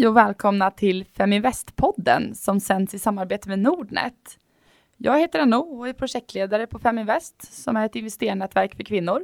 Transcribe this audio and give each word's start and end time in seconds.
Hej 0.00 0.08
och 0.08 0.16
välkomna 0.16 0.70
till 0.70 1.04
Feminvest-podden 1.04 2.34
som 2.34 2.60
sänds 2.60 2.94
i 2.94 2.98
samarbete 2.98 3.48
med 3.48 3.58
Nordnet. 3.58 4.38
Jag 4.96 5.18
heter 5.18 5.40
Anno 5.40 5.56
och 5.56 5.88
är 5.88 5.92
projektledare 5.92 6.66
på 6.66 6.78
Feminvest 6.78 7.62
som 7.62 7.76
är 7.76 7.86
ett 7.86 7.96
investerarnätverk 7.96 8.74
för 8.74 8.82
kvinnor. 8.82 9.20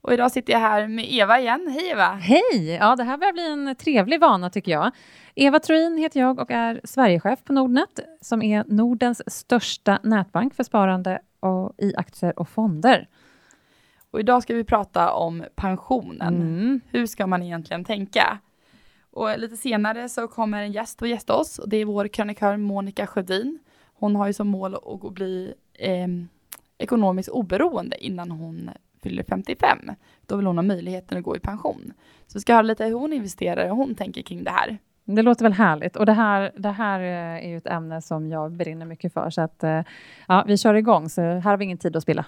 Och 0.00 0.12
idag 0.12 0.32
sitter 0.32 0.52
jag 0.52 0.60
här 0.60 0.88
med 0.88 1.12
Eva 1.12 1.40
igen. 1.40 1.68
Hej 1.70 1.90
Eva! 1.90 2.08
Hej! 2.08 2.78
Ja, 2.80 2.96
det 2.96 3.04
här 3.04 3.18
börjar 3.18 3.32
bli 3.32 3.52
en 3.52 3.76
trevlig 3.76 4.20
vana 4.20 4.50
tycker 4.50 4.72
jag. 4.72 4.90
Eva 5.34 5.58
Troin 5.58 5.98
heter 5.98 6.20
jag 6.20 6.38
och 6.38 6.50
är 6.50 6.80
Sverigechef 6.84 7.44
på 7.44 7.52
Nordnet 7.52 8.00
som 8.20 8.42
är 8.42 8.64
Nordens 8.66 9.22
största 9.26 9.98
nätbank 10.02 10.54
för 10.54 10.64
sparande 10.64 11.18
och 11.40 11.74
i 11.78 11.96
aktier 11.96 12.38
och 12.38 12.48
fonder. 12.48 13.08
Och 14.10 14.20
idag 14.20 14.42
ska 14.42 14.54
vi 14.54 14.64
prata 14.64 15.12
om 15.12 15.44
pensionen. 15.54 16.34
Mm. 16.34 16.80
Hur 16.90 17.06
ska 17.06 17.26
man 17.26 17.42
egentligen 17.42 17.84
tänka? 17.84 18.38
Och 19.18 19.38
lite 19.38 19.56
senare 19.56 20.08
så 20.08 20.28
kommer 20.28 20.62
en 20.62 20.72
gäst 20.72 21.02
att 21.02 21.08
gästa 21.08 21.34
oss 21.34 21.58
och 21.58 21.68
det 21.68 21.76
är 21.76 21.84
vår 21.84 22.08
krönikör 22.08 22.56
Monica 22.56 23.06
Sjödin. 23.06 23.58
Hon 23.94 24.16
har 24.16 24.26
ju 24.26 24.32
som 24.32 24.48
mål 24.48 24.74
att 24.74 25.12
bli 25.12 25.54
eh, 25.74 26.08
ekonomiskt 26.78 27.28
oberoende 27.28 28.04
innan 28.04 28.30
hon 28.30 28.70
fyller 29.02 29.22
55. 29.28 29.78
Då 30.26 30.36
vill 30.36 30.46
hon 30.46 30.58
ha 30.58 30.62
möjligheten 30.62 31.18
att 31.18 31.24
gå 31.24 31.36
i 31.36 31.40
pension. 31.40 31.92
Så 32.26 32.38
vi 32.38 32.40
ska 32.40 32.54
höra 32.54 32.62
lite 32.62 32.84
hur 32.84 32.94
hon 32.94 33.12
investerar 33.12 33.70
och 33.70 33.76
hon 33.76 33.94
tänker 33.94 34.22
kring 34.22 34.44
det 34.44 34.50
här. 34.50 34.78
Det 35.04 35.22
låter 35.22 35.44
väl 35.44 35.52
härligt. 35.52 35.96
Och 35.96 36.06
det 36.06 36.12
här, 36.12 36.52
det 36.56 36.70
här 36.70 37.00
eh, 37.00 37.46
är 37.46 37.48
ju 37.48 37.56
ett 37.56 37.66
ämne 37.66 38.02
som 38.02 38.28
jag 38.28 38.52
brinner 38.52 38.86
mycket 38.86 39.12
för. 39.12 39.30
Så 39.30 39.40
att, 39.40 39.64
eh, 39.64 39.82
ja, 40.28 40.44
vi 40.46 40.56
kör 40.56 40.74
igång, 40.74 41.08
så 41.08 41.22
här 41.22 41.40
har 41.40 41.56
vi 41.56 41.64
ingen 41.64 41.78
tid 41.78 41.96
att 41.96 42.02
spilla. 42.02 42.24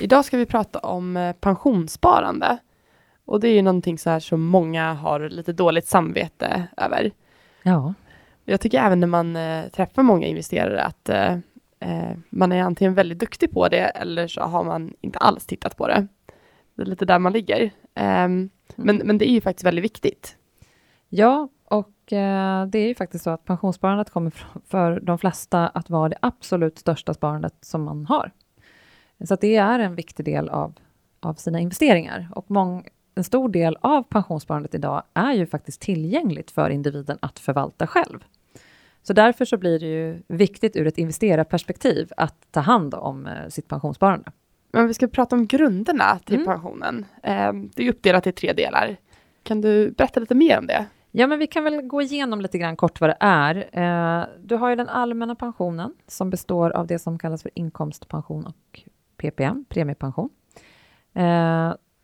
Idag 0.00 0.24
ska 0.24 0.36
vi 0.36 0.46
prata 0.46 0.78
om 0.78 1.16
eh, 1.16 1.32
pensionssparande. 1.32 2.58
Och 3.24 3.40
det 3.40 3.48
är 3.48 3.54
ju 3.54 3.62
någonting 3.62 3.98
så 3.98 4.10
här 4.10 4.20
som 4.20 4.44
många 4.44 4.92
har 4.92 5.28
lite 5.28 5.52
dåligt 5.52 5.86
samvete 5.86 6.66
över. 6.76 7.10
Ja. 7.62 7.94
Jag 8.44 8.60
tycker 8.60 8.78
även 8.78 9.00
när 9.00 9.06
man 9.06 9.36
eh, 9.36 9.68
träffar 9.68 10.02
många 10.02 10.26
investerare 10.26 10.82
att 10.82 11.08
eh, 11.08 11.32
eh, 11.80 12.16
man 12.30 12.52
är 12.52 12.62
antingen 12.62 12.94
väldigt 12.94 13.18
duktig 13.18 13.50
på 13.50 13.68
det 13.68 13.84
eller 13.84 14.28
så 14.28 14.40
har 14.40 14.64
man 14.64 14.94
inte 15.00 15.18
alls 15.18 15.46
tittat 15.46 15.76
på 15.76 15.88
det. 15.88 16.06
Det 16.74 16.82
är 16.82 16.86
lite 16.86 17.04
där 17.04 17.18
man 17.18 17.32
ligger. 17.32 17.70
Um, 17.94 18.50
men, 18.76 18.96
men 19.04 19.18
det 19.18 19.28
är 19.28 19.32
ju 19.32 19.40
faktiskt 19.40 19.66
väldigt 19.66 19.84
viktigt. 19.84 20.36
Ja, 21.08 21.48
och 21.64 22.12
eh, 22.12 22.66
det 22.66 22.78
är 22.78 22.88
ju 22.88 22.94
faktiskt 22.94 23.24
så 23.24 23.30
att 23.30 23.44
pensionssparandet 23.44 24.10
kommer 24.10 24.32
för 24.66 25.00
de 25.00 25.18
flesta 25.18 25.68
att 25.68 25.90
vara 25.90 26.08
det 26.08 26.18
absolut 26.20 26.78
största 26.78 27.14
sparandet 27.14 27.54
som 27.60 27.84
man 27.84 28.06
har. 28.06 28.30
Så 29.24 29.36
det 29.36 29.56
är 29.56 29.78
en 29.78 29.94
viktig 29.94 30.24
del 30.24 30.48
av, 30.48 30.74
av 31.20 31.34
sina 31.34 31.60
investeringar. 31.60 32.28
Och 32.34 32.50
mång, 32.50 32.88
en 33.14 33.24
stor 33.24 33.48
del 33.48 33.76
av 33.80 34.02
pensionssparandet 34.02 34.74
idag 34.74 35.02
är 35.14 35.32
ju 35.32 35.46
faktiskt 35.46 35.80
tillgängligt 35.80 36.50
för 36.50 36.70
individen 36.70 37.18
att 37.20 37.38
förvalta 37.38 37.86
själv. 37.86 38.24
Så 39.02 39.12
därför 39.12 39.44
så 39.44 39.56
blir 39.56 39.78
det 39.78 39.86
ju 39.86 40.22
viktigt 40.28 40.76
ur 40.76 40.86
ett 40.86 40.98
investerarperspektiv 40.98 42.12
att 42.16 42.36
ta 42.50 42.60
hand 42.60 42.94
om 42.94 43.26
eh, 43.26 43.48
sitt 43.48 43.68
pensionssparande. 43.68 44.32
Men 44.72 44.86
vi 44.86 44.94
ska 44.94 45.06
prata 45.06 45.36
om 45.36 45.46
grunderna 45.46 46.18
till 46.24 46.34
mm. 46.34 46.46
pensionen. 46.46 47.06
Eh, 47.22 47.52
det 47.74 47.82
är 47.82 47.88
uppdelat 47.88 48.26
i 48.26 48.32
tre 48.32 48.52
delar. 48.52 48.96
Kan 49.42 49.60
du 49.60 49.90
berätta 49.90 50.20
lite 50.20 50.34
mer 50.34 50.58
om 50.58 50.66
det? 50.66 50.86
Ja, 51.10 51.26
men 51.26 51.38
vi 51.38 51.46
kan 51.46 51.64
väl 51.64 51.82
gå 51.82 52.02
igenom 52.02 52.40
lite 52.40 52.58
grann 52.58 52.76
kort 52.76 53.00
vad 53.00 53.10
det 53.10 53.16
är. 53.20 53.56
Eh, 53.72 54.26
du 54.42 54.56
har 54.56 54.70
ju 54.70 54.76
den 54.76 54.88
allmänna 54.88 55.34
pensionen 55.34 55.94
som 56.06 56.30
består 56.30 56.70
av 56.70 56.86
det 56.86 56.98
som 56.98 57.18
kallas 57.18 57.42
för 57.42 57.50
inkomstpension 57.54 58.46
och 58.46 58.82
PPM, 59.16 59.64
premiepension. 59.68 60.30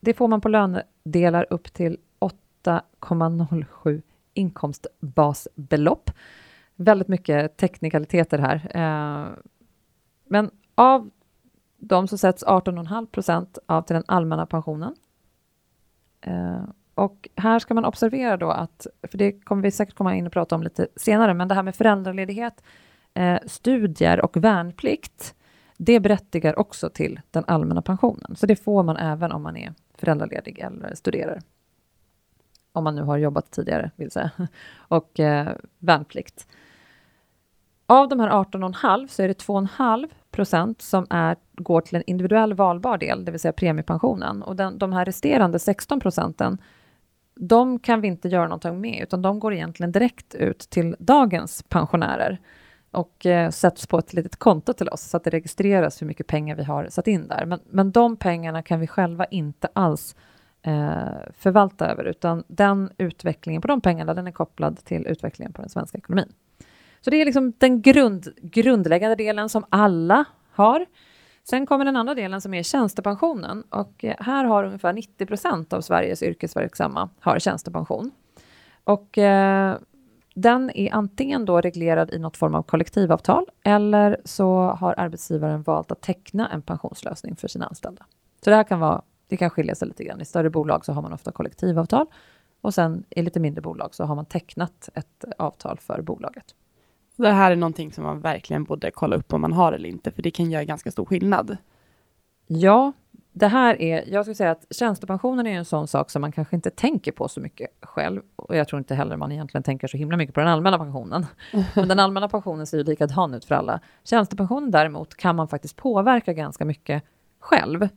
Det 0.00 0.14
får 0.14 0.28
man 0.28 0.40
på 0.40 0.48
lönedelar 0.48 1.46
upp 1.50 1.72
till 1.72 1.98
8,07 2.64 4.02
inkomstbasbelopp. 4.34 6.10
Väldigt 6.76 7.08
mycket 7.08 7.56
teknikaliteter 7.56 8.38
här. 8.38 8.70
Eh, 8.74 9.28
men 10.24 10.50
av 10.74 11.10
de 11.76 12.08
så 12.08 12.18
sätts 12.18 12.44
18,5 12.44 13.06
procent 13.06 13.58
av 13.66 13.82
till 13.82 13.94
den 13.94 14.04
allmänna 14.06 14.46
pensionen. 14.46 14.94
Eh, 16.20 16.62
och 16.94 17.28
här 17.36 17.58
ska 17.58 17.74
man 17.74 17.84
observera 17.84 18.36
då 18.36 18.50
att, 18.50 18.86
för 19.10 19.18
det 19.18 19.32
kommer 19.32 19.62
vi 19.62 19.70
säkert 19.70 19.94
komma 19.94 20.16
in 20.16 20.26
och 20.26 20.32
prata 20.32 20.54
om 20.54 20.62
lite 20.62 20.88
senare, 20.96 21.34
men 21.34 21.48
det 21.48 21.54
här 21.54 21.62
med 21.62 21.76
föräldraledighet, 21.76 22.62
eh, 23.14 23.38
studier 23.46 24.24
och 24.24 24.36
värnplikt, 24.36 25.34
det 25.76 26.00
berättigar 26.00 26.58
också 26.58 26.90
till 26.90 27.20
den 27.30 27.44
allmänna 27.46 27.82
pensionen. 27.82 28.36
Så 28.36 28.46
det 28.46 28.56
får 28.56 28.82
man 28.82 28.96
även 28.96 29.32
om 29.32 29.42
man 29.42 29.56
är 29.56 29.74
föräldraledig 30.00 30.58
eller 30.58 30.94
studerar. 30.94 31.40
Om 32.72 32.84
man 32.84 32.94
nu 32.94 33.02
har 33.02 33.16
jobbat 33.16 33.50
tidigare, 33.50 33.90
vill 33.96 34.10
säga. 34.10 34.30
Och 34.78 35.20
eh, 35.20 35.56
värnplikt. 35.78 36.46
Av 37.86 38.08
de 38.08 38.20
här 38.20 38.30
18,5 38.30 39.06
så 39.06 39.22
är 39.22 39.28
det 39.28 39.46
2,5 39.46 40.08
procent 40.30 40.82
som 40.82 41.06
är, 41.10 41.36
går 41.52 41.80
till 41.80 41.96
en 41.96 42.02
individuell 42.06 42.54
valbar 42.54 42.98
del, 42.98 43.24
det 43.24 43.30
vill 43.30 43.40
säga 43.40 43.52
premiepensionen. 43.52 44.42
Och 44.42 44.56
den, 44.56 44.78
de 44.78 44.92
här 44.92 45.04
resterande 45.04 45.58
16 45.58 46.00
procenten, 46.00 46.58
de 47.34 47.78
kan 47.78 48.00
vi 48.00 48.08
inte 48.08 48.28
göra 48.28 48.44
någonting 48.44 48.80
med, 48.80 49.02
utan 49.02 49.22
de 49.22 49.40
går 49.40 49.54
egentligen 49.54 49.92
direkt 49.92 50.34
ut 50.34 50.58
till 50.58 50.96
dagens 50.98 51.62
pensionärer 51.62 52.40
och 52.90 53.26
eh, 53.26 53.50
sätts 53.50 53.86
på 53.86 53.98
ett 53.98 54.12
litet 54.12 54.36
konto 54.36 54.72
till 54.72 54.88
oss 54.88 55.02
så 55.02 55.16
att 55.16 55.24
det 55.24 55.30
registreras 55.30 56.02
hur 56.02 56.06
mycket 56.06 56.26
pengar 56.26 56.56
vi 56.56 56.64
har 56.64 56.88
satt 56.88 57.06
in 57.06 57.28
där. 57.28 57.46
Men, 57.46 57.60
men 57.70 57.90
de 57.90 58.16
pengarna 58.16 58.62
kan 58.62 58.80
vi 58.80 58.86
själva 58.86 59.24
inte 59.24 59.68
alls 59.72 60.16
eh, 60.62 61.08
förvalta 61.38 61.86
över, 61.86 62.04
utan 62.04 62.44
den 62.48 62.90
utvecklingen 62.98 63.62
på 63.62 63.68
de 63.68 63.80
pengarna, 63.80 64.14
den 64.14 64.26
är 64.26 64.32
kopplad 64.32 64.84
till 64.84 65.06
utvecklingen 65.06 65.52
på 65.52 65.62
den 65.62 65.68
svenska 65.68 65.98
ekonomin. 65.98 66.32
Så 67.00 67.10
det 67.10 67.16
är 67.16 67.24
liksom 67.24 67.52
den 67.58 67.82
grund, 67.82 68.28
grundläggande 68.42 69.16
delen 69.16 69.48
som 69.48 69.64
alla 69.68 70.24
har. 70.52 70.86
Sen 71.44 71.66
kommer 71.66 71.84
den 71.84 71.96
andra 71.96 72.14
delen 72.14 72.40
som 72.40 72.54
är 72.54 72.62
tjänstepensionen 72.62 73.62
och 73.70 74.04
eh, 74.04 74.16
här 74.18 74.44
har 74.44 74.64
ungefär 74.64 74.92
90 74.92 75.26
procent 75.26 75.72
av 75.72 75.80
Sveriges 75.80 76.22
yrkesverksamma 76.22 77.08
har 77.20 77.38
tjänstepension. 77.38 78.10
Och 78.84 79.18
eh, 79.18 79.76
den 80.40 80.70
är 80.74 80.94
antingen 80.94 81.44
då 81.44 81.60
reglerad 81.60 82.14
i 82.14 82.18
något 82.18 82.36
form 82.36 82.54
av 82.54 82.62
kollektivavtal 82.62 83.46
eller 83.64 84.20
så 84.24 84.60
har 84.60 84.94
arbetsgivaren 84.98 85.62
valt 85.62 85.90
att 85.90 86.00
teckna 86.00 86.48
en 86.48 86.62
pensionslösning 86.62 87.36
för 87.36 87.48
sina 87.48 87.66
anställda. 87.66 88.06
Så 88.44 88.50
det 88.50 88.56
här 88.56 88.64
kan 88.64 88.80
vara, 88.80 89.02
det 89.28 89.36
kan 89.36 89.50
skilja 89.50 89.74
sig 89.74 89.88
lite 89.88 90.04
grann. 90.04 90.20
I 90.20 90.24
större 90.24 90.50
bolag 90.50 90.84
så 90.84 90.92
har 90.92 91.02
man 91.02 91.12
ofta 91.12 91.32
kollektivavtal 91.32 92.06
och 92.60 92.74
sen 92.74 93.04
i 93.10 93.22
lite 93.22 93.40
mindre 93.40 93.62
bolag 93.62 93.94
så 93.94 94.04
har 94.04 94.14
man 94.14 94.26
tecknat 94.26 94.88
ett 94.94 95.24
avtal 95.38 95.78
för 95.78 96.02
bolaget. 96.02 96.54
Det 97.16 97.30
här 97.32 97.50
är 97.50 97.56
någonting 97.56 97.92
som 97.92 98.04
man 98.04 98.20
verkligen 98.20 98.64
borde 98.64 98.90
kolla 98.90 99.16
upp 99.16 99.32
om 99.32 99.40
man 99.40 99.52
har 99.52 99.72
eller 99.72 99.88
inte, 99.88 100.10
för 100.10 100.22
det 100.22 100.30
kan 100.30 100.50
göra 100.50 100.64
ganska 100.64 100.90
stor 100.90 101.04
skillnad. 101.04 101.56
Ja, 102.46 102.92
det 103.32 103.46
här 103.46 103.82
är, 103.82 104.04
jag 104.06 104.24
skulle 104.24 104.34
säga 104.34 104.50
att 104.50 104.66
tjänstepensionen 104.70 105.46
är 105.46 105.56
en 105.56 105.64
sån 105.64 105.88
sak 105.88 106.10
som 106.10 106.20
man 106.20 106.32
kanske 106.32 106.56
inte 106.56 106.70
tänker 106.70 107.12
på 107.12 107.28
så 107.28 107.40
mycket 107.40 107.70
själv. 107.82 108.22
Och 108.36 108.56
jag 108.56 108.68
tror 108.68 108.78
inte 108.78 108.94
heller 108.94 109.16
man 109.16 109.32
egentligen 109.32 109.62
tänker 109.62 109.88
så 109.88 109.96
himla 109.96 110.16
mycket 110.16 110.34
på 110.34 110.40
den 110.40 110.48
allmänna 110.48 110.78
pensionen. 110.78 111.26
Men 111.74 111.88
den 111.88 111.98
allmänna 111.98 112.28
pensionen 112.28 112.66
ser 112.66 112.78
ju 112.78 112.84
likadan 112.84 113.34
ut 113.34 113.44
för 113.44 113.54
alla. 113.54 113.80
Tjänstepensionen 114.04 114.70
däremot 114.70 115.16
kan 115.16 115.36
man 115.36 115.48
faktiskt 115.48 115.76
påverka 115.76 116.32
ganska 116.32 116.64
mycket 116.64 117.02
själv. 117.40 117.88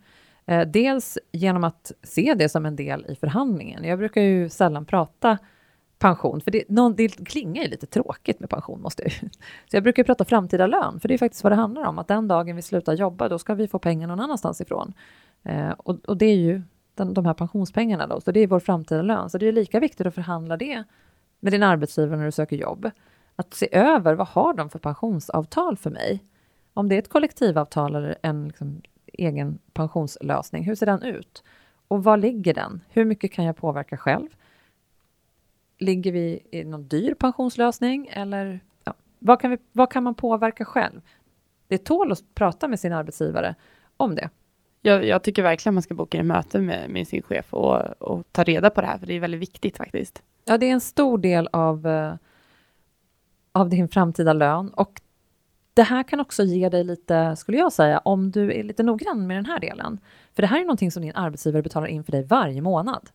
Eh, 0.46 0.68
dels 0.68 1.18
genom 1.32 1.64
att 1.64 1.92
se 2.04 2.34
det 2.34 2.50
som 2.50 2.66
en 2.66 2.76
del 2.76 3.06
i 3.10 3.16
förhandlingen. 3.16 3.84
Jag 3.84 4.00
brukar 4.00 4.22
ju 4.22 4.50
sällan 4.50 4.86
prata 4.86 5.38
pension, 6.00 6.42
för 6.42 6.52
det, 6.52 6.64
någon, 6.70 6.96
det 6.96 7.08
klingar 7.08 7.64
ju 7.64 7.70
lite 7.70 7.86
tråkigt 7.86 8.40
med 8.40 8.50
pension, 8.50 8.82
måste 8.82 9.04
jag 9.04 9.12
Så 9.70 9.78
jag 9.78 9.84
brukar 9.84 10.04
prata 10.04 10.26
framtida 10.26 10.68
lön, 10.68 11.00
för 11.00 11.08
det 11.08 11.14
är 11.14 11.18
faktiskt 11.18 11.44
vad 11.44 11.52
det 11.52 11.56
handlar 11.56 11.84
om, 11.84 12.00
att 12.00 12.08
den 12.08 12.28
dagen 12.28 12.56
vi 12.56 12.62
slutar 12.62 12.94
jobba, 12.94 13.30
då 13.30 13.40
ska 13.40 13.54
vi 13.54 13.68
få 13.68 13.80
pengar 13.80 14.08
någon 14.08 14.20
annanstans 14.20 14.62
ifrån. 14.62 14.94
Eh, 15.44 15.70
och, 15.70 16.06
och, 16.06 16.18
det 16.18 16.26
är 16.26 16.36
ju 16.36 16.62
den, 16.96 17.14
de 17.14 17.26
här 17.26 17.34
pensionspengarna 17.34 18.08
då, 18.08 18.22
så 18.22 18.32
det 18.32 18.40
är 18.40 18.48
vår 18.48 18.60
framtida 18.60 19.02
lön. 19.02 19.30
Så 19.30 19.38
det 19.38 19.48
är 19.48 19.52
lika 19.52 19.80
viktigt 19.80 20.08
att 20.08 20.16
förhandla 20.16 20.58
det 20.58 20.84
med 21.40 21.54
din 21.54 21.64
arbetsgivare 21.64 22.18
när 22.18 22.26
du 22.26 22.32
söker 22.32 22.56
jobb. 22.56 22.90
Att 23.36 23.54
se 23.54 23.76
över, 23.76 24.14
vad 24.14 24.28
har 24.28 24.54
de 24.54 24.70
för 24.70 24.80
pensionsavtal 24.80 25.78
för 25.78 25.90
mig? 25.90 26.24
Om 26.74 26.90
det 26.90 26.96
är 26.96 27.00
ett 27.00 27.10
kollektivavtal 27.10 27.96
eller 27.96 28.16
en 28.22 28.48
liksom, 28.48 28.82
egen 29.14 29.60
pensionslösning, 29.74 30.64
hur 30.64 30.76
ser 30.76 30.86
den 30.86 31.04
ut? 31.04 31.44
Och 31.88 32.04
var 32.04 32.18
ligger 32.18 32.54
den? 32.54 32.82
Hur 32.90 33.06
mycket 33.06 33.32
kan 33.32 33.46
jag 33.46 33.58
påverka 33.58 33.98
själv? 33.98 34.30
Ligger 35.84 36.12
vi 36.12 36.40
i 36.52 36.64
någon 36.64 36.88
dyr 36.88 37.14
pensionslösning 37.14 38.10
eller 38.12 38.60
ja, 38.84 38.94
vad, 39.20 39.42
kan 39.42 39.52
vi, 39.52 39.58
vad 39.72 39.92
kan 39.92 40.04
man 40.04 40.16
påverka 40.16 40.66
själv? 40.66 41.02
Det 41.68 41.78
tål 41.78 42.12
att 42.12 42.36
prata 42.36 42.68
med 42.68 42.80
sin 42.80 42.94
arbetsgivare 42.94 43.56
om 43.98 44.16
det. 44.16 44.30
Jag, 44.82 45.06
jag 45.06 45.24
tycker 45.24 45.44
verkligen 45.44 45.74
man 45.74 45.84
ska 45.84 45.94
boka 45.94 46.18
ett 46.18 46.26
möte 46.26 46.60
med, 46.60 46.90
med 46.90 47.08
sin 47.08 47.22
chef 47.22 47.54
och, 47.54 48.02
och, 48.02 48.24
ta 48.32 48.44
reda 48.44 48.70
på 48.70 48.82
det 48.82 48.88
här, 48.88 48.98
för 48.98 49.08
det 49.08 49.14
är 49.14 49.20
väldigt 49.20 49.42
viktigt 49.42 49.78
faktiskt. 49.78 50.24
Ja, 50.46 50.58
det 50.58 50.66
är 50.66 50.72
en 50.72 50.82
stor 50.82 51.18
del 51.18 51.50
av, 51.52 51.88
uh, 51.88 52.14
av 53.52 53.70
din 53.70 53.88
framtida 53.88 54.34
lön 54.34 54.70
och 54.70 55.02
det 55.74 55.84
här 55.84 56.04
kan 56.04 56.20
också 56.20 56.44
ge 56.44 56.70
dig 56.70 56.84
lite, 56.84 57.36
skulle 57.36 57.58
jag 57.58 57.74
säga, 57.74 58.00
om 58.00 58.32
du 58.32 58.54
är 58.54 58.64
lite 58.64 58.84
noggrann 58.84 59.28
med 59.28 59.38
den 59.38 59.46
här 59.46 59.60
delen. 59.60 60.00
För 60.36 60.42
det 60.42 60.48
här 60.48 60.60
är 60.60 60.62
någonting 60.62 60.92
som 60.92 61.02
din 61.02 61.16
arbetsgivare 61.16 61.62
betalar 61.62 61.88
in 61.88 62.04
för 62.04 62.12
dig 62.12 62.24
varje 62.24 62.62
månad. 62.62 63.10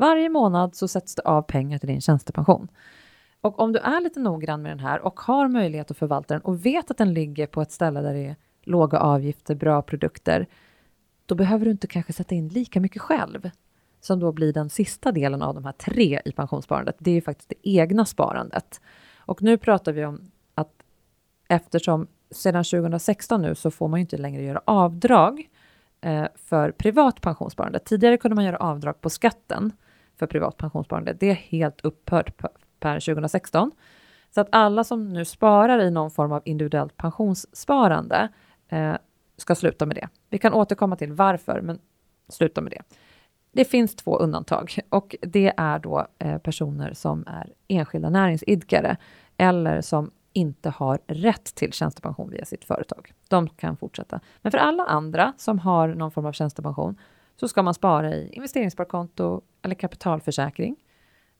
Varje 0.00 0.28
månad 0.28 0.74
så 0.74 0.88
sätts 0.88 1.14
det 1.14 1.22
av 1.22 1.42
pengar 1.42 1.78
till 1.78 1.88
din 1.88 2.00
tjänstepension. 2.00 2.68
Och 3.40 3.60
om 3.60 3.72
du 3.72 3.78
är 3.78 4.00
lite 4.00 4.20
noggrann 4.20 4.62
med 4.62 4.72
den 4.72 4.80
här 4.80 5.00
och 5.00 5.20
har 5.20 5.48
möjlighet 5.48 5.90
att 5.90 5.98
förvalta 5.98 6.34
den 6.34 6.42
och 6.42 6.66
vet 6.66 6.90
att 6.90 6.98
den 6.98 7.14
ligger 7.14 7.46
på 7.46 7.62
ett 7.62 7.72
ställe 7.72 8.00
där 8.00 8.14
det 8.14 8.26
är 8.26 8.36
låga 8.62 8.98
avgifter, 8.98 9.54
bra 9.54 9.82
produkter, 9.82 10.46
då 11.26 11.34
behöver 11.34 11.64
du 11.64 11.70
inte 11.70 11.86
kanske 11.86 12.12
sätta 12.12 12.34
in 12.34 12.48
lika 12.48 12.80
mycket 12.80 13.02
själv 13.02 13.50
som 14.00 14.20
då 14.20 14.32
blir 14.32 14.52
den 14.52 14.70
sista 14.70 15.12
delen 15.12 15.42
av 15.42 15.54
de 15.54 15.64
här 15.64 15.72
tre 15.72 16.20
i 16.24 16.32
pensionssparandet. 16.32 16.96
Det 16.98 17.10
är 17.10 17.14
ju 17.14 17.22
faktiskt 17.22 17.48
det 17.48 17.68
egna 17.68 18.04
sparandet. 18.04 18.80
Och 19.18 19.42
nu 19.42 19.58
pratar 19.58 19.92
vi 19.92 20.04
om 20.04 20.30
att 20.54 20.72
eftersom 21.48 22.06
sedan 22.30 22.64
2016 22.64 23.42
nu 23.42 23.54
så 23.54 23.70
får 23.70 23.88
man 23.88 24.00
ju 24.00 24.02
inte 24.02 24.16
längre 24.16 24.42
göra 24.42 24.62
avdrag 24.64 25.48
eh, 26.00 26.26
för 26.34 26.70
privat 26.70 27.20
pensionssparande. 27.20 27.78
Tidigare 27.78 28.16
kunde 28.16 28.34
man 28.34 28.44
göra 28.44 28.56
avdrag 28.56 29.00
på 29.00 29.10
skatten 29.10 29.72
för 30.20 30.26
privat 30.26 30.56
pensionssparande. 30.56 31.12
Det 31.12 31.30
är 31.30 31.34
helt 31.34 31.80
upphört 31.80 32.42
per 32.80 33.00
2016. 33.00 33.72
Så 34.34 34.40
att 34.40 34.48
alla 34.52 34.84
som 34.84 35.08
nu 35.08 35.24
sparar 35.24 35.78
i 35.78 35.90
någon 35.90 36.10
form 36.10 36.32
av 36.32 36.42
individuellt 36.44 36.96
pensionssparande 36.96 38.28
eh, 38.68 38.94
ska 39.36 39.54
sluta 39.54 39.86
med 39.86 39.96
det. 39.96 40.08
Vi 40.30 40.38
kan 40.38 40.52
återkomma 40.54 40.96
till 40.96 41.12
varför, 41.12 41.60
men 41.60 41.78
sluta 42.28 42.60
med 42.60 42.72
det. 42.72 42.82
Det 43.52 43.64
finns 43.64 43.96
två 43.96 44.18
undantag 44.18 44.78
och 44.88 45.16
det 45.22 45.52
är 45.56 45.78
då 45.78 46.06
eh, 46.18 46.38
personer 46.38 46.92
som 46.92 47.24
är 47.26 47.52
enskilda 47.68 48.10
näringsidkare 48.10 48.96
eller 49.36 49.80
som 49.80 50.10
inte 50.32 50.70
har 50.70 50.98
rätt 51.06 51.54
till 51.54 51.72
tjänstepension 51.72 52.30
via 52.30 52.44
sitt 52.44 52.64
företag. 52.64 53.12
De 53.28 53.48
kan 53.48 53.76
fortsätta. 53.76 54.20
Men 54.42 54.52
för 54.52 54.58
alla 54.58 54.84
andra 54.84 55.32
som 55.36 55.58
har 55.58 55.88
någon 55.88 56.10
form 56.10 56.26
av 56.26 56.32
tjänstepension 56.32 56.96
så 57.36 57.48
ska 57.48 57.62
man 57.62 57.74
spara 57.74 58.14
i 58.14 58.30
investeringssparkonto 58.32 59.42
eller 59.62 59.74
kapitalförsäkring. 59.74 60.76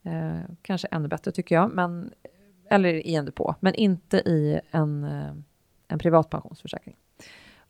Eh, 0.03 0.41
kanske 0.63 0.89
ännu 0.91 1.09
bättre 1.09 1.33
tycker 1.33 1.55
jag, 1.55 1.71
men, 1.75 2.13
eller 2.71 2.95
i 2.95 3.15
en 3.15 3.25
depå, 3.25 3.55
men 3.61 3.75
inte 3.75 4.17
i 4.17 4.61
en, 4.71 5.05
eh, 5.05 5.33
en 5.89 5.99
privat 5.99 6.31
pensionsförsäkring. 6.31 6.97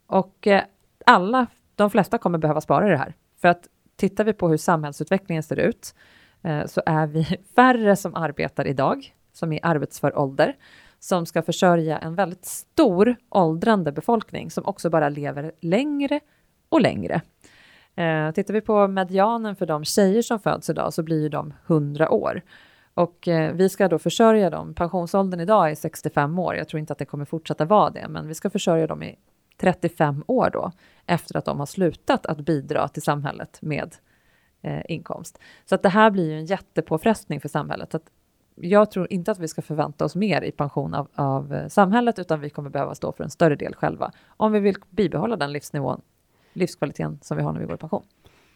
Och 0.06 0.46
eh, 0.46 0.62
alla, 1.06 1.46
de 1.74 1.90
flesta 1.90 2.18
kommer 2.18 2.38
behöva 2.38 2.60
spara 2.60 2.86
i 2.86 2.90
det 2.90 2.96
här. 2.96 3.14
För 3.36 3.48
att 3.48 3.68
tittar 3.96 4.24
vi 4.24 4.32
på 4.32 4.48
hur 4.48 4.56
samhällsutvecklingen 4.56 5.42
ser 5.42 5.58
ut 5.58 5.94
eh, 6.42 6.66
så 6.66 6.82
är 6.86 7.06
vi 7.06 7.24
färre 7.56 7.96
som 7.96 8.14
arbetar 8.14 8.66
idag, 8.66 9.14
som 9.32 9.52
är 9.52 9.60
arbetsför 9.62 10.18
ålder, 10.18 10.56
som 10.98 11.26
ska 11.26 11.42
försörja 11.42 11.98
en 11.98 12.14
väldigt 12.14 12.44
stor 12.44 13.16
åldrande 13.28 13.92
befolkning 13.92 14.50
som 14.50 14.66
också 14.66 14.90
bara 14.90 15.08
lever 15.08 15.52
längre 15.60 16.20
och 16.68 16.80
längre. 16.80 17.22
Eh, 18.00 18.32
tittar 18.32 18.54
vi 18.54 18.60
på 18.60 18.88
medianen 18.88 19.56
för 19.56 19.66
de 19.66 19.84
tjejer 19.84 20.22
som 20.22 20.40
föds 20.40 20.70
idag 20.70 20.92
så 20.92 21.02
blir 21.02 21.28
de 21.28 21.54
100 21.66 22.10
år. 22.10 22.42
Och 22.94 23.28
eh, 23.28 23.54
vi 23.54 23.68
ska 23.68 23.88
då 23.88 23.98
försörja 23.98 24.50
dem. 24.50 24.74
Pensionsåldern 24.74 25.40
idag 25.40 25.70
är 25.70 25.74
65 25.74 26.38
år. 26.38 26.54
Jag 26.54 26.68
tror 26.68 26.80
inte 26.80 26.92
att 26.92 26.98
det 26.98 27.04
kommer 27.04 27.24
fortsätta 27.24 27.64
vara 27.64 27.90
det, 27.90 28.08
men 28.08 28.28
vi 28.28 28.34
ska 28.34 28.50
försörja 28.50 28.86
dem 28.86 29.02
i 29.02 29.18
35 29.60 30.24
år 30.26 30.50
då, 30.52 30.72
efter 31.06 31.36
att 31.36 31.44
de 31.44 31.58
har 31.58 31.66
slutat 31.66 32.26
att 32.26 32.38
bidra 32.38 32.88
till 32.88 33.02
samhället 33.02 33.58
med 33.62 33.96
eh, 34.62 34.80
inkomst. 34.88 35.38
Så 35.64 35.74
att 35.74 35.82
det 35.82 35.88
här 35.88 36.10
blir 36.10 36.30
ju 36.30 36.38
en 36.38 36.46
jättepåfrestning 36.46 37.40
för 37.40 37.48
samhället. 37.48 37.90
Så 37.90 37.96
att 37.96 38.10
jag 38.54 38.90
tror 38.90 39.12
inte 39.12 39.30
att 39.30 39.38
vi 39.38 39.48
ska 39.48 39.62
förvänta 39.62 40.04
oss 40.04 40.14
mer 40.14 40.42
i 40.42 40.52
pension 40.52 40.94
av, 40.94 41.08
av 41.14 41.54
eh, 41.54 41.68
samhället, 41.68 42.18
utan 42.18 42.40
vi 42.40 42.50
kommer 42.50 42.70
behöva 42.70 42.94
stå 42.94 43.12
för 43.12 43.24
en 43.24 43.30
större 43.30 43.56
del 43.56 43.74
själva, 43.74 44.12
om 44.36 44.52
vi 44.52 44.60
vill 44.60 44.76
bibehålla 44.90 45.36
den 45.36 45.52
livsnivån, 45.52 46.00
livskvaliteten 46.52 47.18
som 47.22 47.36
vi 47.36 47.42
har 47.42 47.52
när 47.52 47.60
vi 47.60 47.66
går 47.66 47.74
i 47.74 47.78
pension. 47.78 48.02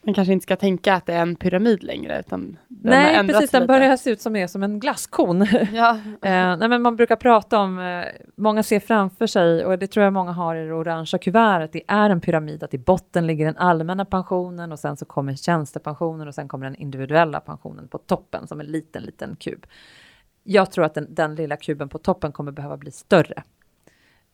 Man 0.07 0.15
kanske 0.15 0.33
inte 0.33 0.43
ska 0.43 0.57
tänka 0.57 0.95
att 0.95 1.07
det 1.07 1.13
är 1.13 1.23
en 1.23 1.37
pyramid 1.37 1.83
längre. 1.83 2.21
Utan 2.21 2.57
nej, 2.69 3.29
precis. 3.29 3.51
Den 3.51 3.67
börjar 3.67 3.97
se 3.97 4.11
ut 4.11 4.21
som, 4.21 4.37
är 4.37 4.47
som 4.47 4.63
en 4.63 4.81
glasskon. 4.81 5.47
Ja. 5.73 5.91
eh, 6.23 6.57
nej, 6.57 6.69
men 6.69 6.83
man 6.83 6.97
brukar 6.97 7.17
prata 7.17 7.59
om, 7.59 7.79
eh, 7.79 8.05
många 8.37 8.63
ser 8.63 8.81
framför 8.81 9.27
sig, 9.27 9.65
och 9.65 9.79
det 9.79 9.87
tror 9.87 10.05
jag 10.05 10.13
många 10.13 10.33
har 10.33 10.57
i 10.57 10.67
det 10.67 10.75
orangea 10.75 11.19
kuvertet, 11.19 11.73
det 11.73 11.83
är 11.89 12.11
en 12.11 12.21
pyramid, 12.21 12.63
att 12.63 12.75
i 12.75 12.79
botten 12.79 13.27
ligger 13.27 13.45
den 13.45 13.57
allmänna 13.57 14.05
pensionen 14.05 14.73
och 14.73 14.79
sen 14.79 14.97
så 14.97 15.05
kommer 15.05 15.35
tjänstepensionen 15.35 16.29
och 16.29 16.35
sen 16.35 16.49
kommer 16.49 16.67
den 16.67 16.77
individuella 16.77 17.41
pensionen 17.41 17.89
på 17.89 17.99
toppen 17.99 18.47
som 18.47 18.61
en 18.61 18.67
liten, 18.67 19.03
liten 19.03 19.37
kub. 19.37 19.67
Jag 20.43 20.71
tror 20.71 20.85
att 20.85 20.95
den, 20.95 21.15
den 21.15 21.35
lilla 21.35 21.57
kuben 21.57 21.89
på 21.89 21.99
toppen 21.99 22.33
kommer 22.33 22.53
behöva 22.53 22.77
bli 22.77 22.91
större. 22.91 23.43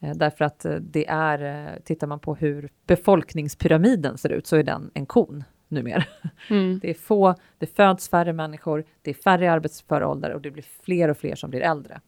Eh, 0.00 0.14
därför 0.14 0.44
att 0.44 0.64
eh, 0.64 0.74
det 0.74 1.06
är, 1.08 1.68
eh, 1.72 1.80
tittar 1.82 2.06
man 2.06 2.20
på 2.20 2.34
hur 2.34 2.70
befolkningspyramiden 2.86 4.18
ser 4.18 4.32
ut 4.32 4.46
så 4.46 4.56
är 4.56 4.62
den 4.62 4.90
en 4.94 5.06
kon 5.06 5.44
numera. 5.68 6.04
Mm. 6.50 6.78
Det 6.82 6.90
är 6.90 6.94
få, 6.94 7.34
det 7.58 7.66
föds 7.66 8.08
färre 8.08 8.32
människor, 8.32 8.84
det 9.02 9.10
är 9.10 9.14
färre 9.14 9.44
i 9.44 9.48
arbetsför 9.48 10.04
ålder 10.04 10.32
och 10.32 10.40
det 10.40 10.50
blir 10.50 10.64
fler 10.82 11.08
och 11.08 11.16
fler 11.16 11.34
som 11.34 11.50
blir 11.50 11.60
äldre. 11.60 12.00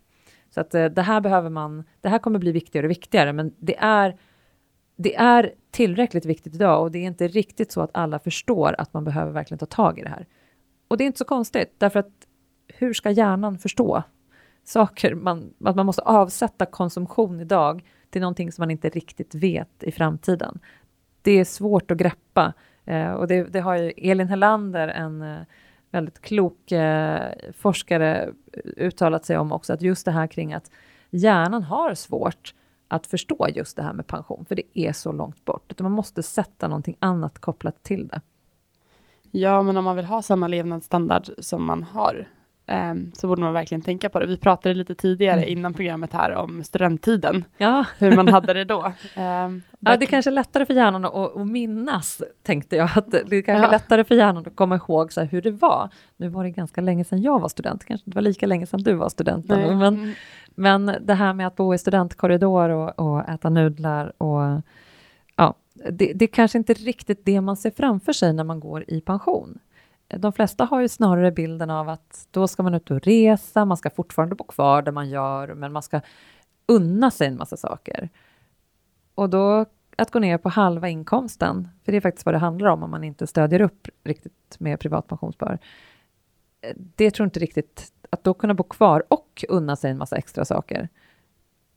Så 0.51 0.61
att 0.61 0.71
det 0.71 1.03
här 1.03 1.21
behöver 1.21 1.51
man, 1.51 1.85
det 2.01 2.09
här 2.09 2.19
kommer 2.19 2.39
bli 2.39 2.53
viktigare 2.53 2.87
och 2.87 2.91
viktigare, 2.91 3.33
men 3.33 3.55
det 3.59 3.77
är, 3.79 4.17
det 4.97 5.15
är 5.17 5.55
tillräckligt 5.71 6.25
viktigt 6.25 6.55
idag 6.55 6.83
och 6.83 6.91
det 6.91 6.99
är 6.99 7.03
inte 7.03 7.29
riktigt 7.29 7.73
så 7.73 7.81
att 7.81 7.91
alla 7.95 8.19
förstår 8.19 8.75
att 8.79 8.95
man 8.95 9.05
behöver 9.05 9.33
verkligen 9.33 9.59
ta 9.59 9.67
tag 9.67 9.99
i 9.99 10.03
det 10.03 10.09
här. 10.09 10.27
Och 10.89 10.97
det 10.97 11.05
är 11.05 11.07
inte 11.07 11.19
så 11.19 11.25
konstigt, 11.25 11.75
därför 11.79 12.01
att 12.01 12.27
hur 12.69 12.93
ska 12.93 13.11
hjärnan 13.11 13.59
förstå 13.59 14.03
saker? 14.65 15.15
Man, 15.15 15.55
att 15.65 15.77
man 15.77 15.87
måste 15.87 16.03
avsätta 16.03 16.67
konsumtion 16.67 17.41
idag 17.41 17.85
till 18.11 18.21
någonting 18.21 18.53
som 18.53 18.63
man 18.63 18.71
inte 18.71 18.89
riktigt 18.89 19.35
vet 19.35 19.83
i 19.83 19.93
framtiden. 19.93 20.59
Det 21.23 21.33
är 21.33 21.45
svårt 21.45 21.91
att 21.91 21.99
greppa 21.99 22.53
Eh, 22.85 23.13
och 23.13 23.27
det, 23.27 23.45
det, 23.45 23.61
har 23.61 23.77
ju 23.77 23.93
Elin 23.97 24.29
Hellander, 24.29 24.89
en 24.89 25.23
eh, 25.23 25.43
väldigt 25.91 26.21
klok 26.21 26.73
eh, 26.73 27.33
forskare, 27.59 28.33
uttalat 28.77 29.25
sig 29.25 29.39
om 29.39 29.53
också, 29.53 29.73
att 29.73 29.83
just 29.83 30.05
det 30.05 30.11
här 30.11 30.27
kring 30.27 30.53
att 30.53 30.71
hjärnan 31.11 31.63
har 31.63 31.95
svårt 31.95 32.55
att 32.89 33.07
förstå 33.07 33.49
just 33.55 33.77
det 33.77 33.83
här 33.83 33.93
med 33.93 34.07
pension, 34.07 34.45
för 34.45 34.55
det 34.55 34.79
är 34.79 34.93
så 34.93 35.13
långt 35.13 35.45
bort. 35.45 35.73
utan 35.73 35.85
Man 35.85 35.93
måste 35.93 36.23
sätta 36.23 36.69
någonting 36.69 36.97
annat 36.99 37.39
kopplat 37.39 37.83
till 37.83 38.09
det. 38.09 38.21
Ja, 39.31 39.63
men 39.63 39.77
om 39.77 39.85
man 39.85 39.97
vill 39.97 40.05
ha 40.05 40.23
samma 40.23 40.49
levnadsstandard 40.49 41.31
som 41.39 41.65
man 41.65 41.83
har, 41.83 42.29
um, 42.67 43.13
så 43.15 43.29
borde 43.29 43.43
man 43.43 43.53
verkligen 43.53 43.83
tänka 43.83 44.09
på 44.09 44.21
det. 44.21 44.27
Vi 44.27 44.37
pratade 44.37 44.75
lite 44.75 44.95
tidigare 44.95 45.41
mm. 45.41 45.59
innan 45.59 45.75
programmet 45.75 46.13
här 46.13 46.35
om 46.35 46.65
studenttiden, 46.65 47.45
ja. 47.57 47.87
hur 47.99 48.17
man 48.17 48.29
hade 48.29 48.53
det 48.53 48.65
då. 48.65 48.93
Um, 49.17 49.63
ja, 49.81 49.97
det 49.97 50.05
är 50.05 50.07
kanske 50.07 50.31
är 50.31 50.33
lättare 50.33 50.67
för 50.67 50.75
hjärnan 50.75 51.05
att, 51.05 51.37
att 51.37 51.47
minnas, 51.47 52.23
tänkte 52.43 52.77
jag. 52.77 52.91
Att 52.95 53.11
det 53.11 53.37
är 53.37 53.43
kanske 53.43 53.67
ja. 53.67 53.71
lättare 53.71 54.05
för 54.05 54.15
hjärnan 54.15 54.47
att 54.47 54.57
komma 54.57 54.77
ihåg 54.77 55.13
så 55.13 55.21
här, 55.21 55.29
hur 55.29 55.43
det 55.43 55.51
var. 55.51 55.89
Nu 56.17 56.29
var 56.29 56.45
det 56.45 56.51
ganska 56.51 56.81
länge 56.81 57.05
sedan 57.05 57.23
jag 57.23 57.41
var 57.41 57.49
student, 57.49 57.85
kanske 57.85 58.05
inte 58.07 58.17
var 58.17 58.23
lika 58.23 58.47
länge 58.47 58.67
sedan 58.67 58.83
du 58.83 58.95
var 58.95 59.09
student. 59.09 59.49
Men, 59.49 59.83
mm. 59.83 60.13
men 60.55 60.95
det 61.01 61.15
här 61.15 61.33
med 61.33 61.47
att 61.47 61.57
bo 61.57 61.75
i 61.75 61.79
studentkorridor 61.79 62.69
och, 62.69 62.99
och 62.99 63.29
äta 63.29 63.51
nudlar 63.51 64.23
och 64.23 64.63
ja, 65.37 65.55
det, 65.91 66.13
det 66.15 66.25
är 66.25 66.27
kanske 66.27 66.59
inte 66.59 66.75
riktigt 66.75 67.25
det 67.25 67.41
man 67.41 67.57
ser 67.57 67.71
framför 67.71 68.13
sig 68.13 68.33
när 68.33 68.45
man 68.45 68.61
går 68.61 68.85
i 68.89 69.01
pension 69.01 69.59
de 70.19 70.33
flesta 70.33 70.65
har 70.65 70.81
ju 70.81 70.89
snarare 70.89 71.33
bilden 71.33 71.71
av 71.71 71.89
att 71.89 72.29
då 72.31 72.49
ska 72.49 72.63
man 72.63 72.75
ut 72.75 72.91
och 72.91 73.01
resa, 73.01 73.65
man 73.65 73.77
ska 73.77 73.91
fortfarande 73.91 74.35
bo 74.35 74.45
kvar 74.45 74.83
där 74.83 74.93
man 74.93 75.09
gör, 75.09 75.55
men 75.55 75.73
man 75.73 75.83
ska 75.83 76.01
unna 76.67 77.11
sig 77.11 77.29
en 77.29 77.37
massa 77.37 77.57
saker. 77.57 78.09
Och 79.15 79.31
då 79.31 79.67
att 79.97 80.11
gå 80.11 80.19
ner 80.19 80.39
på 80.39 80.49
halva 80.49 80.89
inkomsten, 80.89 81.69
för 81.85 81.93
det 81.93 81.99
är 81.99 82.01
faktiskt 82.01 82.27
vad 82.27 82.35
det 82.35 82.39
handlar 82.39 82.71
om 82.71 82.83
om 82.83 82.91
man 82.91 83.05
inte 83.05 83.27
stödjer 83.27 83.61
upp 83.61 83.89
riktigt 84.05 84.57
med 84.59 84.81
privat 84.81 85.07
pensionsspar. 85.07 85.59
Det 86.75 87.11
tror 87.11 87.25
inte 87.25 87.41
riktigt, 87.41 87.93
att 88.11 88.25
då 88.25 88.35
kunna 88.35 88.55
bo 88.55 88.63
kvar 88.63 89.05
och 89.09 89.45
unna 89.49 89.77
sig 89.77 89.91
en 89.91 89.99
massa 89.99 90.17
extra 90.17 90.45
saker, 90.45 90.89